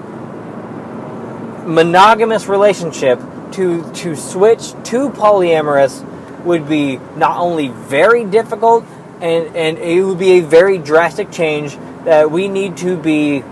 monogamous 1.67 2.47
relationship 2.47 3.21
to 3.53 3.91
to 3.93 4.15
switch 4.15 4.71
to 4.85 5.11
polyamorous 5.11 6.05
would 6.45 6.69
be 6.69 6.99
not 7.17 7.39
only 7.39 7.69
very 7.69 8.25
difficult 8.25 8.85
and 9.21 9.57
and 9.57 9.79
it 9.79 10.03
would 10.03 10.19
be 10.19 10.33
a 10.33 10.41
very 10.43 10.79
drastic 10.79 11.31
change 11.33 11.77
that 12.07 12.31
we 12.31 12.49
need 12.49 12.79
to 12.79 12.97
be 12.97 13.45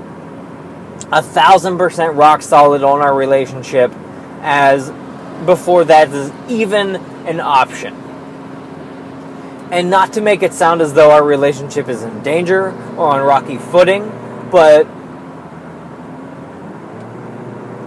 a 1.12 1.22
thousand 1.22 1.76
percent 1.76 2.14
rock 2.14 2.40
solid 2.40 2.82
on 2.82 3.02
our 3.02 3.14
relationship 3.14 3.92
as 4.40 4.90
before 5.44 5.84
that 5.84 6.08
is 6.08 6.32
even 6.48 6.96
an 7.26 7.40
option 7.40 7.94
and 9.70 9.90
not 9.90 10.12
to 10.12 10.20
make 10.20 10.42
it 10.44 10.54
sound 10.54 10.80
as 10.80 10.94
though 10.94 11.10
our 11.10 11.24
relationship 11.24 11.88
is 11.88 12.02
in 12.02 12.22
danger 12.22 12.70
or 12.96 13.08
on 13.08 13.20
rocky 13.20 13.58
footing, 13.58 14.08
but 14.50 14.86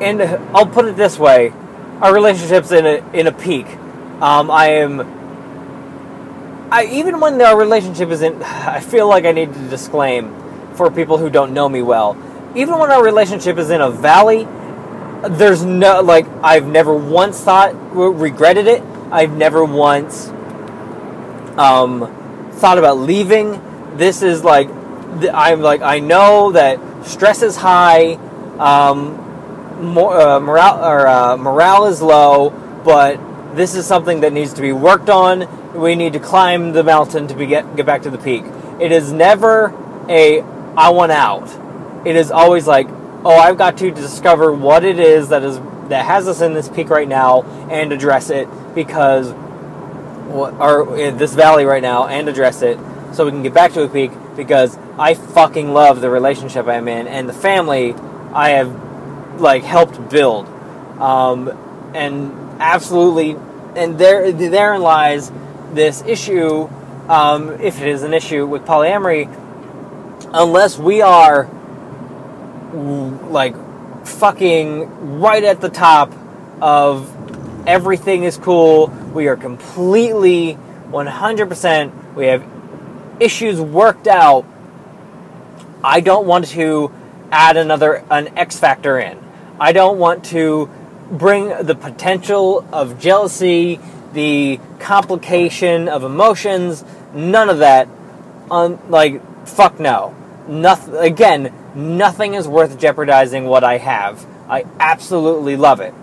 and 0.01 0.21
I'll 0.53 0.65
put 0.65 0.85
it 0.85 0.97
this 0.97 1.17
way: 1.17 1.53
our 2.01 2.13
relationship's 2.13 2.73
in 2.73 2.85
a 2.85 3.09
in 3.13 3.27
a 3.27 3.31
peak. 3.31 3.67
Um, 4.21 4.51
I 4.51 4.71
am. 4.71 5.15
I 6.71 6.85
even 6.91 7.21
when 7.21 7.41
our 7.41 7.57
relationship 7.57 8.09
isn't, 8.09 8.41
I 8.43 8.81
feel 8.81 9.07
like 9.07 9.23
I 9.23 9.31
need 9.31 9.53
to 9.53 9.69
disclaim 9.69 10.35
for 10.77 10.91
people 10.91 11.17
who 11.17 11.29
don't 11.29 11.53
know 11.53 11.67
me 11.67 11.81
well. 11.81 12.15
Even 12.55 12.77
when 12.79 12.91
our 12.91 13.03
relationship 13.03 13.57
is 13.57 13.69
in 13.69 13.81
a 13.81 13.89
valley, 13.89 14.47
there's 15.29 15.65
no 15.65 16.01
like 16.01 16.27
I've 16.43 16.67
never 16.67 16.93
once 16.93 17.41
thought 17.41 17.73
regretted 17.93 18.67
it. 18.67 18.83
I've 19.11 19.31
never 19.31 19.63
once 19.63 20.27
um, 21.57 22.49
thought 22.53 22.77
about 22.77 22.99
leaving. 22.99 23.61
This 23.97 24.21
is 24.21 24.43
like 24.43 24.69
I'm 24.69 25.61
like 25.61 25.81
I 25.81 25.99
know 25.99 26.51
that 26.51 26.79
stress 27.05 27.41
is 27.41 27.55
high, 27.55 28.13
um, 28.59 29.17
uh, 29.97 30.39
morale 30.39 30.85
or 30.85 31.07
uh, 31.07 31.37
morale 31.37 31.85
is 31.85 32.01
low, 32.01 32.51
but 32.83 33.19
this 33.55 33.75
is 33.75 33.85
something 33.85 34.21
that 34.21 34.33
needs 34.33 34.53
to 34.53 34.61
be 34.61 34.71
worked 34.71 35.09
on. 35.09 35.73
We 35.73 35.95
need 35.95 36.13
to 36.13 36.19
climb 36.19 36.73
the 36.73 36.83
mountain 36.83 37.27
to 37.27 37.35
be 37.35 37.47
get 37.47 37.75
get 37.75 37.85
back 37.85 38.03
to 38.03 38.09
the 38.09 38.17
peak. 38.17 38.43
It 38.79 38.91
is 38.91 39.11
never 39.11 39.73
a 40.07 40.43
I 40.77 40.91
want 40.91 41.11
out. 41.11 41.49
It 42.05 42.15
is 42.15 42.31
always 42.31 42.67
like 42.67 42.87
oh 43.25 43.35
I've 43.35 43.57
got 43.57 43.77
to 43.79 43.91
discover 43.91 44.53
what 44.53 44.85
it 44.85 44.99
is 44.99 45.29
that 45.29 45.43
is 45.43 45.59
that 45.89 46.05
has 46.05 46.27
us 46.27 46.41
in 46.41 46.53
this 46.53 46.69
peak 46.69 46.89
right 46.89 47.07
now 47.07 47.43
and 47.69 47.91
address 47.91 48.29
it 48.29 48.47
because 48.75 49.31
or 50.29 50.97
in 50.97 51.17
this 51.17 51.33
valley 51.33 51.65
right 51.65 51.81
now 51.81 52.07
and 52.07 52.29
address 52.29 52.61
it 52.61 52.77
so 53.13 53.25
we 53.25 53.31
can 53.31 53.43
get 53.43 53.53
back 53.53 53.73
to 53.73 53.83
a 53.83 53.89
peak 53.89 54.11
because 54.35 54.77
I 54.99 55.13
fucking 55.13 55.73
love 55.73 56.01
the 56.01 56.09
relationship 56.09 56.67
I'm 56.67 56.87
in 56.87 57.07
and 57.07 57.27
the 57.27 57.33
family 57.33 57.93
I 58.33 58.49
have 58.51 59.41
like 59.41 59.63
helped 59.63 60.09
build. 60.09 60.47
Um, 60.99 61.49
and 61.93 62.31
absolutely, 62.59 63.37
and 63.75 63.97
there 63.97 64.31
therein 64.31 64.81
lies 64.81 65.31
this 65.73 66.03
issue, 66.03 66.69
um, 67.07 67.51
if 67.61 67.81
it 67.81 67.87
is 67.87 68.03
an 68.03 68.13
issue 68.13 68.45
with 68.45 68.63
polyamory, 68.63 69.27
unless 70.33 70.77
we 70.77 71.01
are 71.01 71.49
like 73.29 73.55
fucking 74.05 75.19
right 75.19 75.43
at 75.43 75.61
the 75.61 75.69
top 75.69 76.13
of 76.61 77.13
everything 77.67 78.23
is 78.23 78.37
cool 78.37 78.87
we 79.13 79.27
are 79.27 79.35
completely 79.35 80.57
100%. 80.91 82.15
We 82.15 82.27
have 82.27 82.45
issues 83.19 83.59
worked 83.59 84.07
out. 84.07 84.45
I 85.83 86.01
don't 86.01 86.27
want 86.27 86.47
to 86.49 86.91
add 87.31 87.57
another 87.57 88.03
an 88.09 88.37
X 88.37 88.59
factor 88.59 88.99
in. 88.99 89.19
I 89.59 89.71
don't 89.71 89.97
want 89.97 90.25
to 90.25 90.69
bring 91.11 91.49
the 91.65 91.75
potential 91.75 92.67
of 92.71 92.99
jealousy, 92.99 93.79
the 94.13 94.59
complication 94.79 95.87
of 95.87 96.03
emotions, 96.03 96.83
none 97.13 97.49
of 97.49 97.59
that. 97.59 97.87
On 98.49 98.79
like 98.89 99.21
fuck 99.47 99.79
no. 99.79 100.15
Nothing 100.47 100.95
again, 100.95 101.53
nothing 101.75 102.33
is 102.33 102.47
worth 102.47 102.79
jeopardizing 102.79 103.45
what 103.45 103.63
I 103.63 103.77
have. 103.77 104.25
I 104.49 104.65
absolutely 104.79 105.55
love 105.55 105.81
it. 105.81 105.93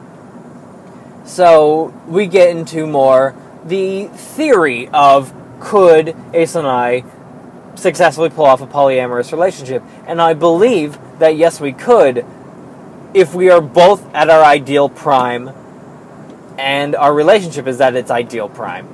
So 1.25 1.95
we 2.07 2.27
get 2.27 2.51
into 2.51 2.87
more 2.87 3.35
the 3.65 4.09
theory 4.09 4.89
of 4.89 5.33
could 5.61 6.15
Ace 6.35 6.55
and 6.55 6.67
I 6.67 7.05
successfully 7.77 8.31
pull 8.31 8.45
off 8.45 8.61
a 8.61 8.67
polyamorous 8.67 9.33
relationship? 9.33 9.83
And 10.07 10.21
I 10.21 10.35
believe 10.35 10.99
that 11.19 11.37
yes, 11.37 11.61
we 11.61 11.73
could 11.73 12.25
if 13.15 13.35
we 13.35 13.49
are 13.49 13.61
both 13.61 14.13
at 14.15 14.29
our 14.29 14.43
ideal 14.43 14.89
prime 14.89 15.51
and 16.59 16.95
our 16.95 17.15
relationship 17.15 17.67
is 17.67 17.81
at 17.81 17.95
its 17.95 18.11
ideal 18.11 18.49
prime. 18.49 18.89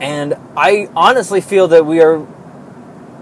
And 0.00 0.36
I 0.56 0.88
honestly 0.94 1.40
feel 1.40 1.68
that 1.68 1.84
we 1.84 2.00
are 2.00 2.24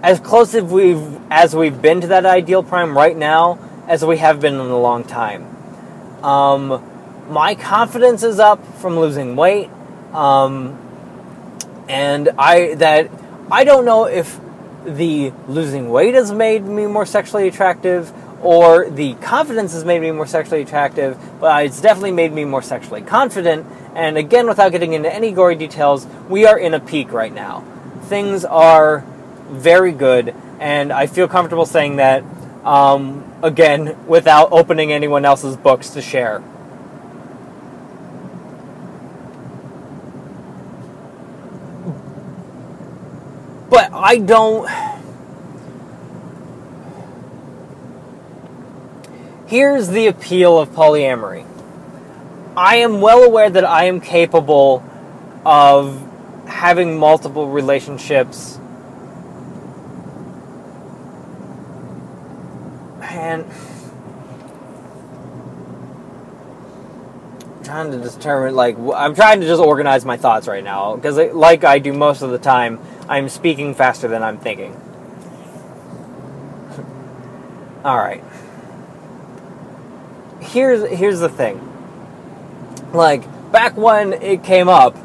as 0.02 0.20
close 0.20 0.54
as 0.54 0.62
we've 0.64 1.18
as 1.30 1.54
we've 1.54 1.80
been 1.80 2.00
to 2.02 2.06
that 2.08 2.26
ideal 2.26 2.62
prime 2.62 2.96
right 2.96 3.16
now 3.16 3.58
as 3.88 4.04
we 4.04 4.18
have 4.18 4.40
been 4.40 4.54
in 4.54 4.60
a 4.60 4.78
long 4.78 5.04
time. 5.04 5.44
Um, 6.24 6.82
my 7.30 7.54
confidence 7.54 8.22
is 8.22 8.38
up 8.38 8.64
from 8.78 8.98
losing 8.98 9.36
weight, 9.36 9.70
um, 10.12 10.78
and 11.88 12.28
I 12.38 12.74
that 12.76 13.10
I 13.50 13.64
don't 13.64 13.84
know 13.84 14.04
if 14.04 14.40
the 14.84 15.32
losing 15.48 15.90
weight 15.90 16.14
has 16.14 16.32
made 16.32 16.64
me 16.64 16.86
more 16.86 17.06
sexually 17.06 17.48
attractive 17.48 18.12
or 18.42 18.88
the 18.90 19.14
confidence 19.14 19.72
has 19.72 19.84
made 19.84 20.00
me 20.00 20.12
more 20.12 20.26
sexually 20.26 20.62
attractive, 20.62 21.18
but 21.40 21.64
it's 21.64 21.80
definitely 21.80 22.12
made 22.12 22.32
me 22.32 22.44
more 22.44 22.62
sexually 22.62 23.02
confident. 23.02 23.66
And 23.94 24.18
again, 24.18 24.46
without 24.46 24.70
getting 24.72 24.92
into 24.92 25.12
any 25.12 25.32
gory 25.32 25.56
details, 25.56 26.06
we 26.28 26.46
are 26.46 26.58
in 26.58 26.74
a 26.74 26.80
peak 26.80 27.12
right 27.12 27.32
now. 27.32 27.64
Things 28.02 28.44
are 28.44 29.04
very 29.48 29.92
good, 29.92 30.34
and 30.60 30.92
I 30.92 31.06
feel 31.06 31.28
comfortable 31.28 31.66
saying 31.66 31.96
that, 31.96 32.24
um, 32.64 33.24
again, 33.42 33.96
without 34.06 34.52
opening 34.52 34.92
anyone 34.92 35.24
else's 35.24 35.56
books 35.56 35.90
to 35.90 36.02
share. 36.02 36.42
But 43.68 43.92
I 43.92 44.18
don't. 44.18 44.70
Here's 49.46 49.88
the 49.88 50.06
appeal 50.06 50.58
of 50.58 50.70
polyamory. 50.70 51.46
I 52.56 52.76
am 52.76 53.00
well 53.00 53.22
aware 53.22 53.50
that 53.50 53.64
I 53.64 53.84
am 53.84 54.00
capable 54.00 54.82
of 55.44 56.02
having 56.46 56.98
multiple 56.98 57.48
relationships. 57.48 58.58
And 63.16 63.44
trying 67.64 67.90
to 67.90 67.98
determine, 67.98 68.54
like, 68.54 68.76
I'm 68.78 69.14
trying 69.14 69.40
to 69.40 69.46
just 69.46 69.62
organize 69.62 70.04
my 70.04 70.16
thoughts 70.16 70.46
right 70.46 70.62
now 70.62 70.96
because, 70.96 71.16
like 71.34 71.64
I 71.64 71.78
do 71.78 71.92
most 71.92 72.22
of 72.22 72.30
the 72.30 72.38
time, 72.38 72.78
I'm 73.08 73.28
speaking 73.28 73.74
faster 73.74 74.06
than 74.06 74.22
I'm 74.22 74.38
thinking. 74.38 74.74
All 77.84 77.96
right 77.96 78.22
here's 80.46 80.88
here's 80.88 81.20
the 81.20 81.28
thing. 81.28 81.60
Like 82.92 83.24
back 83.52 83.76
when 83.76 84.14
it 84.14 84.42
came 84.42 84.68
up, 84.68 84.96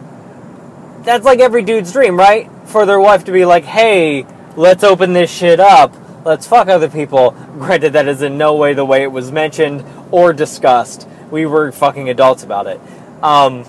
that's 1.04 1.26
like 1.26 1.40
every 1.40 1.64
dude's 1.64 1.92
dream, 1.92 2.18
right? 2.18 2.50
For 2.66 2.86
their 2.86 3.00
wife 3.00 3.26
to 3.26 3.32
be 3.32 3.46
like, 3.46 3.64
"Hey, 3.64 4.26
let's 4.56 4.84
open 4.84 5.14
this 5.14 5.32
shit 5.32 5.60
up. 5.60 5.94
Let's 6.24 6.48
fuck 6.48 6.68
other 6.68 6.90
people." 6.90 7.32
Granted, 7.58 7.94
that 7.94 8.08
is 8.08 8.22
in 8.22 8.38
no 8.38 8.56
way 8.56 8.74
the 8.74 8.86
way 8.86 9.04
it 9.04 9.12
was 9.12 9.32
mentioned 9.32 9.84
or 10.12 10.34
discussed. 10.34 11.08
We 11.30 11.46
were 11.46 11.72
fucking 11.72 12.10
adults 12.10 12.44
about 12.44 12.68
it. 12.68 12.80
Um, 13.24 13.66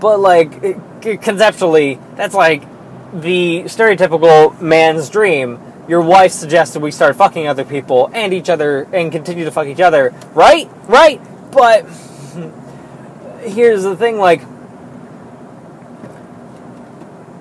but 0.00 0.20
like 0.20 0.60
conceptually, 1.02 1.98
that's 2.16 2.34
like 2.34 2.62
the 3.12 3.62
stereotypical 3.64 4.60
man's 4.60 5.08
dream 5.08 5.60
your 5.88 6.02
wife 6.02 6.32
suggested 6.32 6.82
we 6.82 6.90
start 6.90 7.16
fucking 7.16 7.48
other 7.48 7.64
people 7.64 8.10
and 8.12 8.34
each 8.34 8.50
other 8.50 8.86
and 8.92 9.10
continue 9.10 9.46
to 9.46 9.50
fuck 9.50 9.66
each 9.66 9.80
other, 9.80 10.14
right? 10.34 10.70
Right? 10.86 11.18
But 11.50 11.86
here's 13.40 13.82
the 13.82 13.96
thing 13.96 14.18
like 14.18 14.42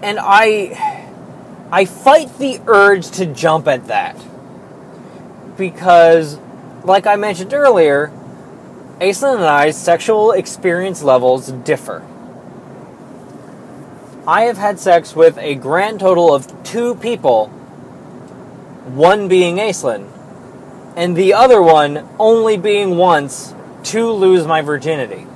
and 0.02 0.18
I 0.20 0.97
I 1.72 1.86
fight 1.86 2.38
the 2.38 2.62
urge 2.68 3.12
to 3.12 3.26
jump 3.26 3.68
at 3.68 3.88
that. 3.88 4.16
Because 5.58 6.40
like 6.84 7.06
I 7.06 7.16
mentioned 7.16 7.54
earlier, 7.54 8.12
Aislinn 9.00 9.36
and 9.36 9.46
I's 9.46 9.78
sexual 9.78 10.32
experience 10.32 11.04
levels 11.04 11.52
differ. 11.52 12.06
I 14.26 14.44
have 14.44 14.58
had 14.58 14.80
sex 14.80 15.16
with 15.16 15.38
a 15.38 15.56
grand 15.56 16.00
total 16.00 16.34
of 16.34 16.64
two 16.64 16.96
people 16.96 17.48
one 18.88 19.28
being 19.28 19.58
Aislinn, 19.58 20.10
and 20.96 21.16
the 21.16 21.34
other 21.34 21.62
one 21.62 22.08
only 22.18 22.58
being 22.58 22.96
once 22.98 23.54
to 23.84 24.10
lose 24.10 24.48
my 24.48 24.62
virginity. 24.62 25.28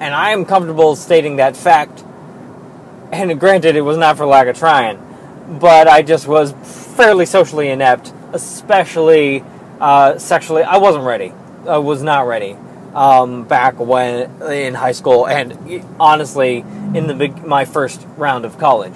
And 0.00 0.14
I 0.14 0.30
am 0.30 0.44
comfortable 0.44 0.96
stating 0.96 1.36
that 1.36 1.56
fact. 1.56 2.04
And 3.12 3.38
granted, 3.40 3.76
it 3.76 3.80
was 3.80 3.96
not 3.96 4.16
for 4.16 4.26
lack 4.26 4.46
of 4.46 4.56
trying, 4.56 4.98
but 5.60 5.88
I 5.88 6.02
just 6.02 6.28
was 6.28 6.52
fairly 6.96 7.26
socially 7.26 7.68
inept, 7.68 8.12
especially 8.32 9.44
uh, 9.80 10.18
sexually. 10.18 10.62
I 10.62 10.78
wasn't 10.78 11.04
ready. 11.04 11.32
I 11.66 11.78
was 11.78 12.02
not 12.02 12.26
ready 12.26 12.56
um, 12.94 13.44
back 13.44 13.78
when 13.78 14.42
in 14.42 14.74
high 14.74 14.92
school, 14.92 15.26
and 15.26 15.84
honestly, 15.98 16.58
in 16.94 17.06
the 17.06 17.28
my 17.44 17.64
first 17.64 18.06
round 18.16 18.44
of 18.44 18.58
college. 18.58 18.94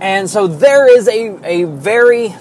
And 0.00 0.28
so 0.28 0.48
there 0.48 0.92
is 0.98 1.06
a, 1.06 1.38
a 1.44 1.64
very 1.64 2.34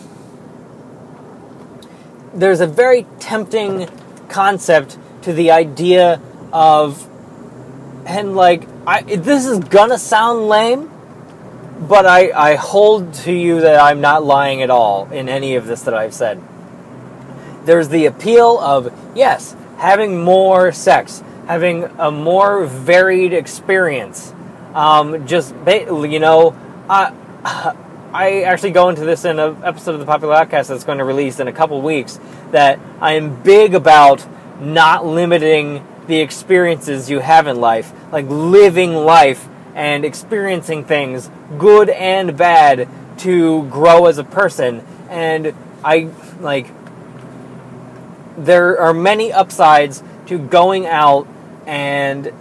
there's 2.34 2.62
a 2.62 2.68
very 2.68 3.06
tempting 3.20 3.88
concept 4.30 4.98
to 5.24 5.34
the 5.34 5.52
idea 5.52 6.22
of 6.52 7.08
and 8.06 8.36
like 8.36 8.68
I 8.86 9.02
this 9.04 9.46
is 9.46 9.60
gonna 9.60 9.98
sound 9.98 10.48
lame, 10.48 10.90
but 11.88 12.06
I, 12.06 12.32
I 12.32 12.56
hold 12.56 13.14
to 13.16 13.32
you 13.32 13.62
that 13.62 13.80
I'm 13.80 14.02
not 14.02 14.24
lying 14.24 14.62
at 14.62 14.70
all 14.70 15.10
in 15.12 15.30
any 15.30 15.56
of 15.56 15.66
this 15.68 15.84
that 15.84 15.94
I've 15.94 16.14
said. 16.14 16.42
There's 17.66 17.90
the 17.90 18.06
appeal 18.08 18.60
of 18.60 18.92
yes, 19.16 19.56
having 19.78 20.24
more 20.24 20.72
sex, 20.72 21.24
having 21.48 21.84
a 22.00 22.12
more 22.12 22.66
varied 22.66 23.34
experience. 23.34 24.34
Um, 24.74 25.28
just 25.28 25.54
you 25.68 26.20
know, 26.20 26.56
I 26.90 27.14
I 28.14 28.42
actually 28.42 28.72
go 28.72 28.90
into 28.90 29.06
this 29.06 29.26
in 29.26 29.40
an 29.40 29.64
episode 29.64 29.94
of 29.94 30.00
the 30.00 30.06
Popular 30.06 30.36
Outcast 30.36 30.70
that's 30.70 30.84
going 30.84 30.98
to 30.98 31.06
release 31.06 31.40
in 31.40 31.48
a 31.48 31.54
couple 31.54 31.82
weeks. 31.82 32.20
That 32.52 32.80
I 33.00 33.14
am 33.14 33.42
big 33.42 33.76
about 33.76 34.26
not 34.62 35.06
limiting 35.06 35.86
the 36.08 36.20
experiences 36.20 37.10
you 37.10 37.20
have 37.20 37.48
in 37.48 37.60
life, 37.60 37.92
like 38.12 38.26
living 38.28 38.94
life 38.96 39.48
and 39.76 40.06
experiencing 40.06 40.86
things, 40.86 41.30
good 41.58 41.90
and 41.90 42.38
bad, 42.38 42.88
to 43.20 43.64
grow 43.70 44.06
as 44.06 44.18
a 44.18 44.24
person. 44.24 44.86
And 45.10 45.54
I 45.84 46.10
like 46.40 46.68
there 48.38 48.80
are 48.80 48.94
many 48.94 49.32
upsides 49.32 50.04
to 50.28 50.38
going 50.38 50.86
out 50.86 51.28
and 51.66 52.32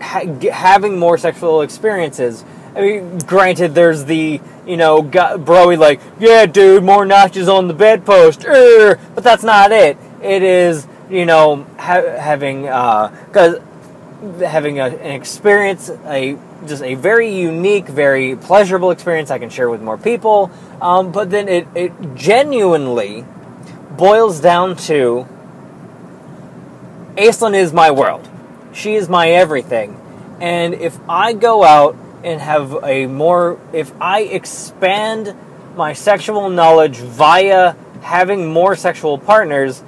ha- 0.00 0.26
having 0.52 0.98
more 0.98 1.18
sexual 1.18 1.62
experiences 1.62 2.44
I 2.74 2.80
mean, 2.80 3.18
granted, 3.18 3.74
there's 3.74 4.06
the 4.06 4.40
you 4.66 4.76
know, 4.76 5.02
broy 5.02 5.78
like, 5.78 6.00
yeah, 6.18 6.46
dude, 6.46 6.84
more 6.84 7.04
notches 7.04 7.48
on 7.48 7.68
the 7.68 7.74
bedpost, 7.74 8.44
er, 8.44 8.98
but 9.14 9.24
that's 9.24 9.42
not 9.42 9.72
it. 9.72 9.98
It 10.22 10.42
is 10.42 10.86
you 11.12 11.26
know 11.26 11.66
ha- 11.78 12.16
having 12.18 12.62
because 12.62 13.56
uh, 13.56 14.38
having 14.38 14.80
a, 14.80 14.86
an 14.86 15.12
experience, 15.12 15.90
a 16.06 16.38
just 16.66 16.82
a 16.82 16.94
very 16.94 17.34
unique, 17.34 17.86
very 17.86 18.36
pleasurable 18.36 18.90
experience 18.90 19.30
I 19.30 19.38
can 19.38 19.50
share 19.50 19.68
with 19.68 19.82
more 19.82 19.98
people. 19.98 20.50
Um, 20.80 21.12
but 21.12 21.30
then 21.30 21.48
it 21.48 21.68
it 21.74 21.92
genuinely 22.14 23.24
boils 23.96 24.40
down 24.40 24.76
to 24.76 25.28
Aislinn 27.16 27.54
is 27.54 27.72
my 27.72 27.90
world. 27.90 28.28
She 28.72 28.94
is 28.94 29.08
my 29.08 29.30
everything. 29.30 29.98
And 30.40 30.74
if 30.74 30.98
I 31.08 31.34
go 31.34 31.62
out 31.62 31.94
and 32.24 32.40
have 32.40 32.82
a 32.82 33.06
more 33.06 33.60
if 33.72 33.92
I 34.00 34.22
expand 34.22 35.36
my 35.76 35.92
sexual 35.92 36.48
knowledge 36.48 36.96
via 36.96 37.76
having 38.02 38.52
more 38.52 38.76
sexual 38.76 39.18
partners 39.18 39.82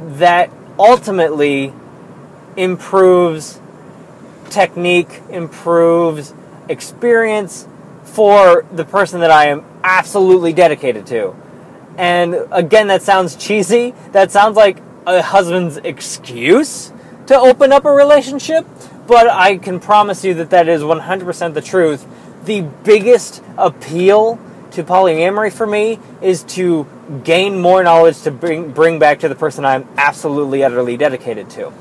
that 0.00 0.50
ultimately 0.78 1.72
improves 2.56 3.60
technique, 4.50 5.20
improves 5.30 6.34
experience 6.68 7.66
for 8.04 8.64
the 8.72 8.84
person 8.84 9.20
that 9.20 9.30
I 9.30 9.46
am 9.46 9.64
absolutely 9.82 10.52
dedicated 10.52 11.06
to. 11.06 11.34
And 11.96 12.36
again, 12.50 12.88
that 12.88 13.02
sounds 13.02 13.36
cheesy. 13.36 13.94
That 14.12 14.30
sounds 14.30 14.56
like 14.56 14.78
a 15.06 15.22
husband's 15.22 15.78
excuse 15.78 16.92
to 17.26 17.38
open 17.38 17.72
up 17.72 17.84
a 17.84 17.92
relationship 17.92 18.66
but 19.06 19.28
I 19.28 19.56
can 19.56 19.80
promise 19.80 20.24
you 20.24 20.34
that 20.34 20.50
that 20.50 20.68
is 20.68 20.82
100% 20.82 21.54
the 21.54 21.60
truth. 21.60 22.06
The 22.44 22.62
biggest 22.62 23.42
appeal 23.58 24.38
to 24.72 24.84
polyamory 24.84 25.52
for 25.52 25.66
me 25.66 25.98
is 26.20 26.42
to 26.44 26.86
gain 27.24 27.60
more 27.60 27.82
knowledge 27.82 28.22
to 28.22 28.30
bring 28.30 28.72
bring 28.72 28.98
back 28.98 29.20
to 29.20 29.28
the 29.28 29.34
person 29.34 29.64
I'm 29.64 29.88
absolutely 29.96 30.64
utterly 30.64 30.96
dedicated 30.96 31.50
to. 31.50 31.72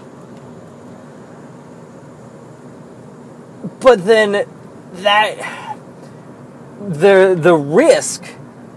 But 3.79 4.05
then 4.05 4.45
that 4.93 5.77
the 6.79 7.37
the 7.39 7.55
risk 7.55 8.25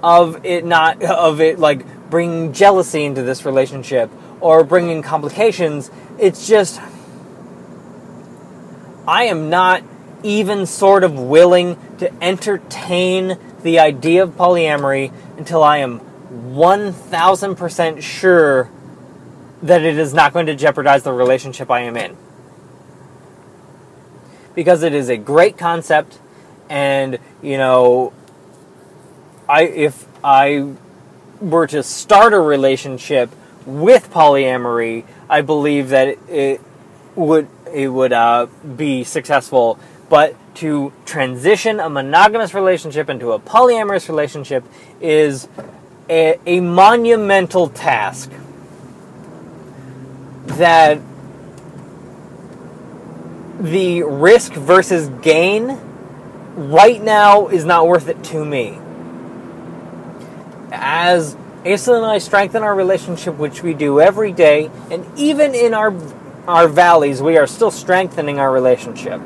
of 0.02 0.44
it 0.44 0.64
not 0.64 1.02
of 1.02 1.40
it 1.40 1.58
like 1.58 1.84
bringing 2.10 2.52
jealousy 2.52 3.04
into 3.04 3.22
this 3.22 3.44
relationship 3.44 4.10
or 4.40 4.62
bringing 4.62 5.02
complications 5.02 5.90
it's 6.18 6.46
just 6.46 6.80
I 9.06 9.24
am 9.24 9.50
not 9.50 9.82
even 10.22 10.66
sort 10.66 11.04
of 11.04 11.18
willing 11.18 11.76
to 11.98 12.12
entertain 12.22 13.38
the 13.64 13.80
idea 13.80 14.22
of 14.22 14.36
polyamory 14.36 15.12
until 15.36 15.64
I 15.64 15.78
am 15.78 16.00
1000% 16.30 18.02
sure 18.02 18.70
that 19.62 19.82
it 19.82 19.98
is 19.98 20.12
not 20.12 20.32
going 20.32 20.46
to 20.46 20.54
jeopardize 20.54 21.02
the 21.02 21.12
relationship 21.12 21.70
I 21.70 21.80
am 21.80 21.96
in. 21.96 22.16
Because 24.54 24.82
it 24.82 24.94
is 24.94 25.08
a 25.08 25.16
great 25.16 25.56
concept 25.56 26.18
and, 26.68 27.18
you 27.42 27.56
know, 27.56 28.12
I 29.48 29.62
if 29.62 30.06
I 30.22 30.74
were 31.40 31.66
to 31.66 31.82
start 31.82 32.32
a 32.32 32.40
relationship 32.40 33.30
with 33.66 34.10
polyamory, 34.10 35.04
I 35.28 35.40
believe 35.40 35.88
that 35.90 36.18
it 36.28 36.60
would 37.14 37.48
it 37.72 37.88
would 37.88 38.12
uh, 38.12 38.46
be 38.76 39.04
successful. 39.04 39.78
But 40.08 40.36
to 40.54 40.92
transition 41.04 41.80
a 41.80 41.88
monogamous 41.88 42.54
relationship 42.54 43.08
into 43.10 43.32
a 43.32 43.38
polyamorous 43.38 44.08
relationship 44.08 44.64
is 45.00 45.48
a, 46.08 46.38
a 46.46 46.60
monumental 46.60 47.68
task 47.68 48.30
that 50.46 51.00
the 53.58 54.02
risk 54.02 54.52
versus 54.52 55.08
gain 55.22 55.78
right 56.56 57.02
now 57.02 57.48
is 57.48 57.64
not 57.64 57.86
worth 57.86 58.08
it 58.08 58.22
to 58.24 58.44
me. 58.44 58.78
As 60.70 61.36
Asa 61.66 61.94
and 61.94 62.04
I 62.04 62.18
strengthen 62.18 62.62
our 62.62 62.74
relationship, 62.74 63.36
which 63.36 63.62
we 63.62 63.74
do 63.74 64.00
every 64.00 64.32
day, 64.32 64.70
and 64.90 65.06
even 65.18 65.54
in 65.54 65.72
our 65.72 65.94
our 66.46 66.68
valleys, 66.68 67.22
we 67.22 67.38
are 67.38 67.46
still 67.46 67.70
strengthening 67.70 68.38
our 68.38 68.52
relationship. 68.52 69.20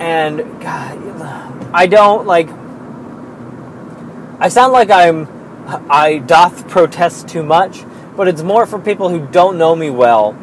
And 0.00 0.38
God, 0.60 1.70
I 1.72 1.86
don't 1.86 2.26
like. 2.26 2.48
I 4.38 4.48
sound 4.48 4.72
like 4.72 4.90
I'm. 4.90 5.28
I 5.90 6.18
doth 6.18 6.68
protest 6.68 7.28
too 7.28 7.42
much, 7.42 7.84
but 8.16 8.28
it's 8.28 8.42
more 8.42 8.66
for 8.66 8.78
people 8.78 9.08
who 9.08 9.26
don't 9.26 9.58
know 9.58 9.74
me 9.74 9.90
well. 9.90 10.36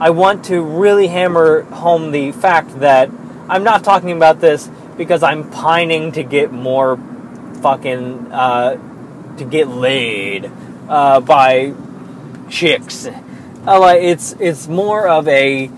I 0.00 0.10
want 0.10 0.44
to 0.46 0.60
really 0.62 1.06
hammer 1.06 1.62
home 1.62 2.10
the 2.10 2.32
fact 2.32 2.80
that 2.80 3.10
I'm 3.48 3.64
not 3.64 3.84
talking 3.84 4.12
about 4.12 4.40
this 4.40 4.68
because 4.96 5.22
I'm 5.22 5.50
pining 5.50 6.12
to 6.12 6.22
get 6.22 6.52
more 6.52 6.98
fucking 7.62 8.32
uh, 8.32 9.36
to 9.36 9.44
get 9.44 9.68
laid 9.68 10.50
uh, 10.88 11.20
by 11.20 11.74
chicks. 12.48 13.06
Uh, 13.06 13.80
like 13.80 14.02
it's 14.02 14.32
it's 14.38 14.68
more 14.68 15.08
of 15.08 15.26
a 15.28 15.70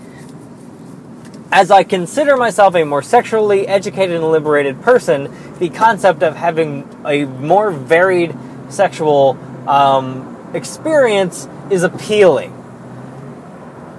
as 1.51 1.71
I 1.71 1.83
consider 1.83 2.37
myself 2.37 2.75
a 2.75 2.83
more 2.83 3.01
sexually 3.01 3.67
educated 3.67 4.15
and 4.15 4.31
liberated 4.31 4.81
person, 4.81 5.33
the 5.57 5.69
concept 5.69 6.21
of 6.21 6.35
having 6.35 6.87
a 7.05 7.25
more 7.25 7.71
varied 7.71 8.35
sexual 8.69 9.37
um, 9.67 10.51
experience 10.53 11.47
is 11.71 11.83
appealing. 11.83 12.55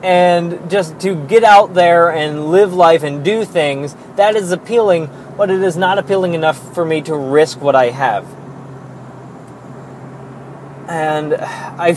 And 0.02 0.70
just 0.70 1.00
to 1.00 1.14
get 1.26 1.44
out 1.44 1.74
there 1.74 2.10
and 2.10 2.50
live 2.50 2.72
life 2.72 3.02
and 3.02 3.24
do 3.24 3.44
things, 3.44 3.94
that 4.16 4.36
is 4.36 4.52
appealing, 4.52 5.10
but 5.36 5.50
it 5.50 5.60
is 5.60 5.76
not 5.76 5.98
appealing 5.98 6.34
enough 6.34 6.74
for 6.74 6.84
me 6.84 7.02
to 7.02 7.14
risk 7.14 7.60
what 7.60 7.74
I 7.74 7.90
have. 7.90 8.24
And 10.88 11.34
I, 11.34 11.96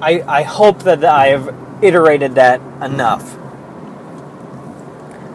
I, 0.00 0.22
I 0.22 0.42
hope 0.42 0.84
that 0.84 1.04
I 1.04 1.28
have 1.28 1.54
iterated 1.82 2.36
that 2.36 2.60
enough 2.82 3.36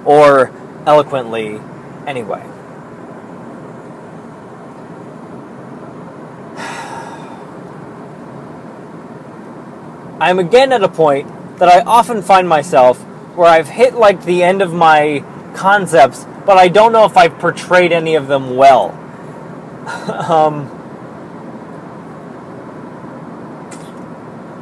or 0.06 0.52
eloquently 0.86 1.60
anyway. 2.08 2.42
I'm 10.20 10.40
again 10.40 10.72
at 10.72 10.84
a 10.84 10.90
point 10.90 11.28
that 11.60 11.70
I 11.70 11.82
often 11.82 12.22
find 12.22 12.48
myself 12.48 13.00
where 13.36 13.48
I've 13.48 13.70
hit 13.70 13.96
like 13.96 14.26
the 14.26 14.44
end 14.44 14.62
of 14.62 14.74
my 14.74 15.24
concepts, 15.54 16.26
but 16.46 16.58
I 16.58 16.68
don't 16.68 16.92
know 16.92 17.06
if 17.06 17.18
I've 17.18 17.38
portrayed 17.40 17.92
any 17.92 18.16
of 18.16 18.28
them 18.28 18.56
well. 18.56 18.90
um, 20.30 20.76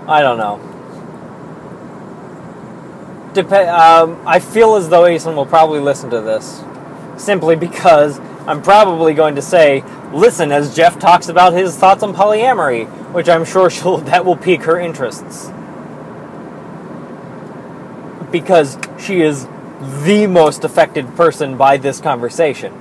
I 0.07 0.21
don't 0.21 0.37
know. 0.37 0.66
Dep- 3.33 3.51
um, 3.51 4.21
I 4.25 4.39
feel 4.39 4.75
as 4.75 4.89
though 4.89 5.03
Asen 5.03 5.35
will 5.35 5.45
probably 5.45 5.79
listen 5.79 6.09
to 6.09 6.21
this, 6.21 6.63
simply 7.17 7.55
because 7.55 8.19
I'm 8.47 8.61
probably 8.61 9.13
going 9.13 9.35
to 9.35 9.41
say, 9.41 9.83
"Listen," 10.13 10.51
as 10.51 10.75
Jeff 10.75 10.97
talks 10.99 11.29
about 11.29 11.53
his 11.53 11.75
thoughts 11.75 12.03
on 12.03 12.13
polyamory, 12.13 12.87
which 13.13 13.29
I'm 13.29 13.45
sure 13.45 13.69
she'll 13.71 13.97
that 13.99 14.25
will 14.25 14.37
pique 14.37 14.63
her 14.63 14.79
interests, 14.79 15.51
because 18.31 18.77
she 18.99 19.21
is 19.21 19.47
the 20.03 20.27
most 20.27 20.63
affected 20.63 21.15
person 21.15 21.57
by 21.57 21.77
this 21.77 21.99
conversation. 22.01 22.73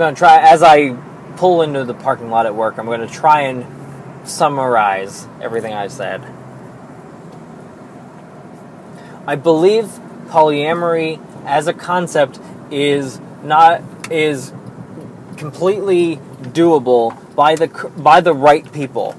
Going 0.00 0.14
to 0.14 0.18
try, 0.18 0.40
as 0.40 0.62
I 0.62 0.96
pull 1.36 1.62
into 1.62 1.84
the 1.84 1.94
parking 1.94 2.30
lot 2.30 2.46
at 2.46 2.54
work, 2.54 2.78
I'm 2.78 2.86
going 2.86 3.06
to 3.06 3.14
try 3.14 3.42
and 3.42 3.66
summarize 4.28 5.28
everything 5.40 5.74
I 5.74 5.88
said. 5.88 6.24
I 9.26 9.36
believe 9.36 9.84
polyamory 10.28 11.20
as 11.44 11.66
a 11.66 11.72
concept 11.72 12.40
is 12.70 13.20
not 13.44 13.82
is 14.10 14.52
completely 15.36 16.16
doable 16.40 17.16
by 17.34 17.54
the 17.54 17.68
by 17.96 18.20
the 18.20 18.34
right 18.34 18.70
people. 18.72 19.14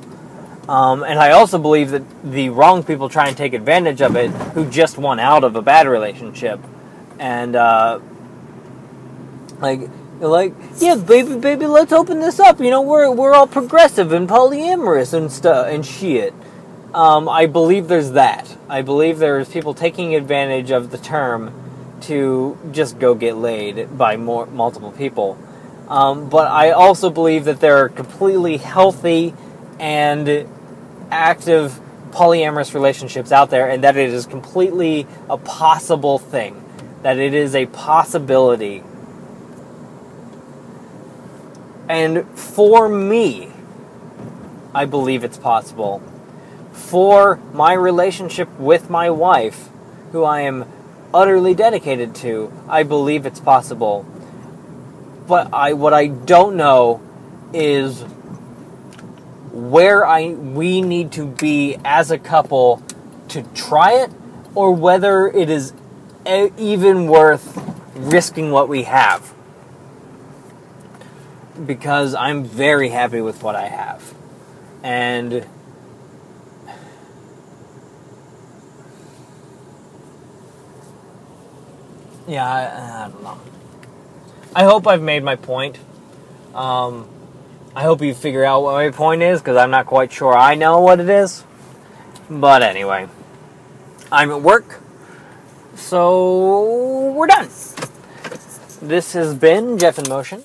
Um, 0.67 1.03
and 1.03 1.19
I 1.19 1.31
also 1.31 1.57
believe 1.57 1.91
that 1.91 2.03
the 2.23 2.49
wrong 2.49 2.83
people 2.83 3.07
try 3.09 3.27
and 3.27 3.37
take 3.37 3.53
advantage 3.53 4.01
of 4.01 4.15
it, 4.15 4.29
who 4.29 4.69
just 4.69 4.97
want 4.97 5.19
out 5.19 5.43
of 5.43 5.55
a 5.55 5.61
bad 5.61 5.87
relationship, 5.87 6.59
and 7.19 7.55
uh, 7.55 7.99
like 9.59 9.81
like, 10.29 10.53
yeah, 10.77 10.95
baby, 10.95 11.37
baby, 11.37 11.65
let's 11.67 11.91
open 11.91 12.19
this 12.19 12.39
up. 12.39 12.59
You 12.59 12.69
know, 12.69 12.81
we're 12.81 13.09
we're 13.11 13.33
all 13.33 13.47
progressive 13.47 14.11
and 14.11 14.29
polyamorous 14.29 15.13
and 15.13 15.31
stuff 15.31 15.67
and 15.67 15.85
shit. 15.85 16.33
Um, 16.93 17.29
I 17.29 17.45
believe 17.45 17.87
there's 17.87 18.11
that. 18.11 18.57
I 18.67 18.81
believe 18.81 19.19
there's 19.19 19.49
people 19.49 19.73
taking 19.73 20.13
advantage 20.15 20.71
of 20.71 20.91
the 20.91 20.97
term 20.97 21.53
to 22.01 22.57
just 22.71 22.99
go 22.99 23.15
get 23.15 23.37
laid 23.37 23.97
by 23.97 24.17
more 24.17 24.45
multiple 24.45 24.91
people. 24.91 25.37
Um, 25.87 26.29
but 26.29 26.51
I 26.51 26.71
also 26.71 27.09
believe 27.09 27.45
that 27.45 27.59
there 27.59 27.77
are 27.77 27.89
completely 27.89 28.57
healthy 28.57 29.33
and 29.79 30.47
active 31.09 31.79
polyamorous 32.11 32.73
relationships 32.73 33.31
out 33.31 33.49
there, 33.49 33.69
and 33.69 33.83
that 33.83 33.97
it 33.97 34.09
is 34.09 34.25
completely 34.25 35.07
a 35.29 35.37
possible 35.37 36.17
thing. 36.17 36.63
That 37.03 37.17
it 37.17 37.33
is 37.33 37.55
a 37.55 37.65
possibility 37.67 38.83
and 41.91 42.25
for 42.39 42.87
me, 42.87 43.51
I 44.73 44.85
believe 44.85 45.25
it's 45.25 45.37
possible. 45.37 46.01
For 46.71 47.37
my 47.53 47.73
relationship 47.73 48.47
with 48.57 48.89
my 48.89 49.09
wife, 49.09 49.67
who 50.13 50.23
I 50.23 50.41
am 50.41 50.63
utterly 51.13 51.53
dedicated 51.53 52.15
to, 52.15 52.49
I 52.69 52.83
believe 52.83 53.25
it's 53.25 53.41
possible. 53.41 54.05
But 55.27 55.53
I 55.53 55.73
what 55.73 55.93
I 55.93 56.07
don't 56.07 56.55
know 56.55 57.01
is 57.53 58.03
where 59.51 60.05
I 60.05 60.29
we 60.29 60.81
need 60.81 61.11
to 61.13 61.25
be 61.25 61.75
as 61.83 62.09
a 62.09 62.17
couple 62.17 62.81
to 63.27 63.43
try 63.53 63.95
it 63.95 64.11
or 64.55 64.71
whether 64.71 65.27
it 65.27 65.49
is 65.49 65.73
even 66.25 67.07
worth 67.07 67.61
risking 67.97 68.51
what 68.51 68.69
we 68.69 68.83
have 68.83 69.33
because 71.65 72.15
I'm 72.15 72.43
very 72.43 72.89
happy 72.89 73.21
with 73.21 73.43
what 73.43 73.55
I 73.55 73.67
have. 73.67 74.13
And 74.83 75.45
yeah, 82.27 82.45
I, 82.45 83.05
I 83.05 83.09
don't 83.09 83.23
know. 83.23 83.39
I 84.55 84.63
hope 84.63 84.87
I've 84.87 85.01
made 85.01 85.23
my 85.23 85.35
point. 85.35 85.77
Um, 86.53 87.07
I 87.75 87.83
hope 87.83 88.01
you 88.01 88.13
figure 88.13 88.43
out 88.43 88.63
what 88.63 88.73
my 88.73 88.89
point 88.89 89.21
is 89.21 89.39
because 89.39 89.55
I'm 89.55 89.71
not 89.71 89.85
quite 89.85 90.11
sure 90.11 90.35
I 90.35 90.55
know 90.55 90.81
what 90.81 90.99
it 90.99 91.09
is. 91.09 91.43
But 92.29 92.63
anyway, 92.63 93.07
I'm 94.11 94.31
at 94.31 94.41
work, 94.41 94.79
so 95.75 97.11
we're 97.11 97.27
done. 97.27 97.49
This 98.81 99.13
has 99.13 99.33
been 99.35 99.77
Jeff 99.77 99.99
in 99.99 100.09
Motion. 100.09 100.43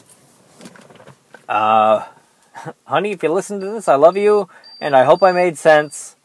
Uh, 1.49 2.07
honey, 2.85 3.13
if 3.13 3.23
you 3.23 3.33
listen 3.33 3.61
to 3.61 3.67
this, 3.67 3.89
I 3.89 3.95
love 3.95 4.17
you, 4.17 4.49
and 4.81 4.97
I 4.97 5.05
hope 5.05 5.23
I 5.23 5.33
made 5.33 5.59
sense. 5.59 6.17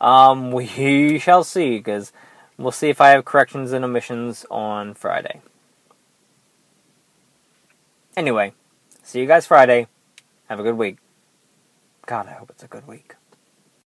Um, 0.00 0.50
we 0.52 1.18
shall 1.18 1.44
see, 1.44 1.78
because 1.78 2.12
we'll 2.58 2.72
see 2.72 2.88
if 2.88 3.00
I 3.00 3.10
have 3.10 3.24
corrections 3.24 3.72
and 3.72 3.84
omissions 3.84 4.46
on 4.50 4.94
Friday. 4.94 5.40
Anyway, 8.16 8.52
see 9.02 9.20
you 9.20 9.26
guys 9.26 9.46
Friday. 9.46 9.86
Have 10.48 10.60
a 10.60 10.62
good 10.62 10.76
week. 10.76 10.98
God, 12.06 12.28
I 12.28 12.32
hope 12.32 12.50
it's 12.50 12.62
a 12.62 12.68
good 12.68 12.86
week. 12.86 13.14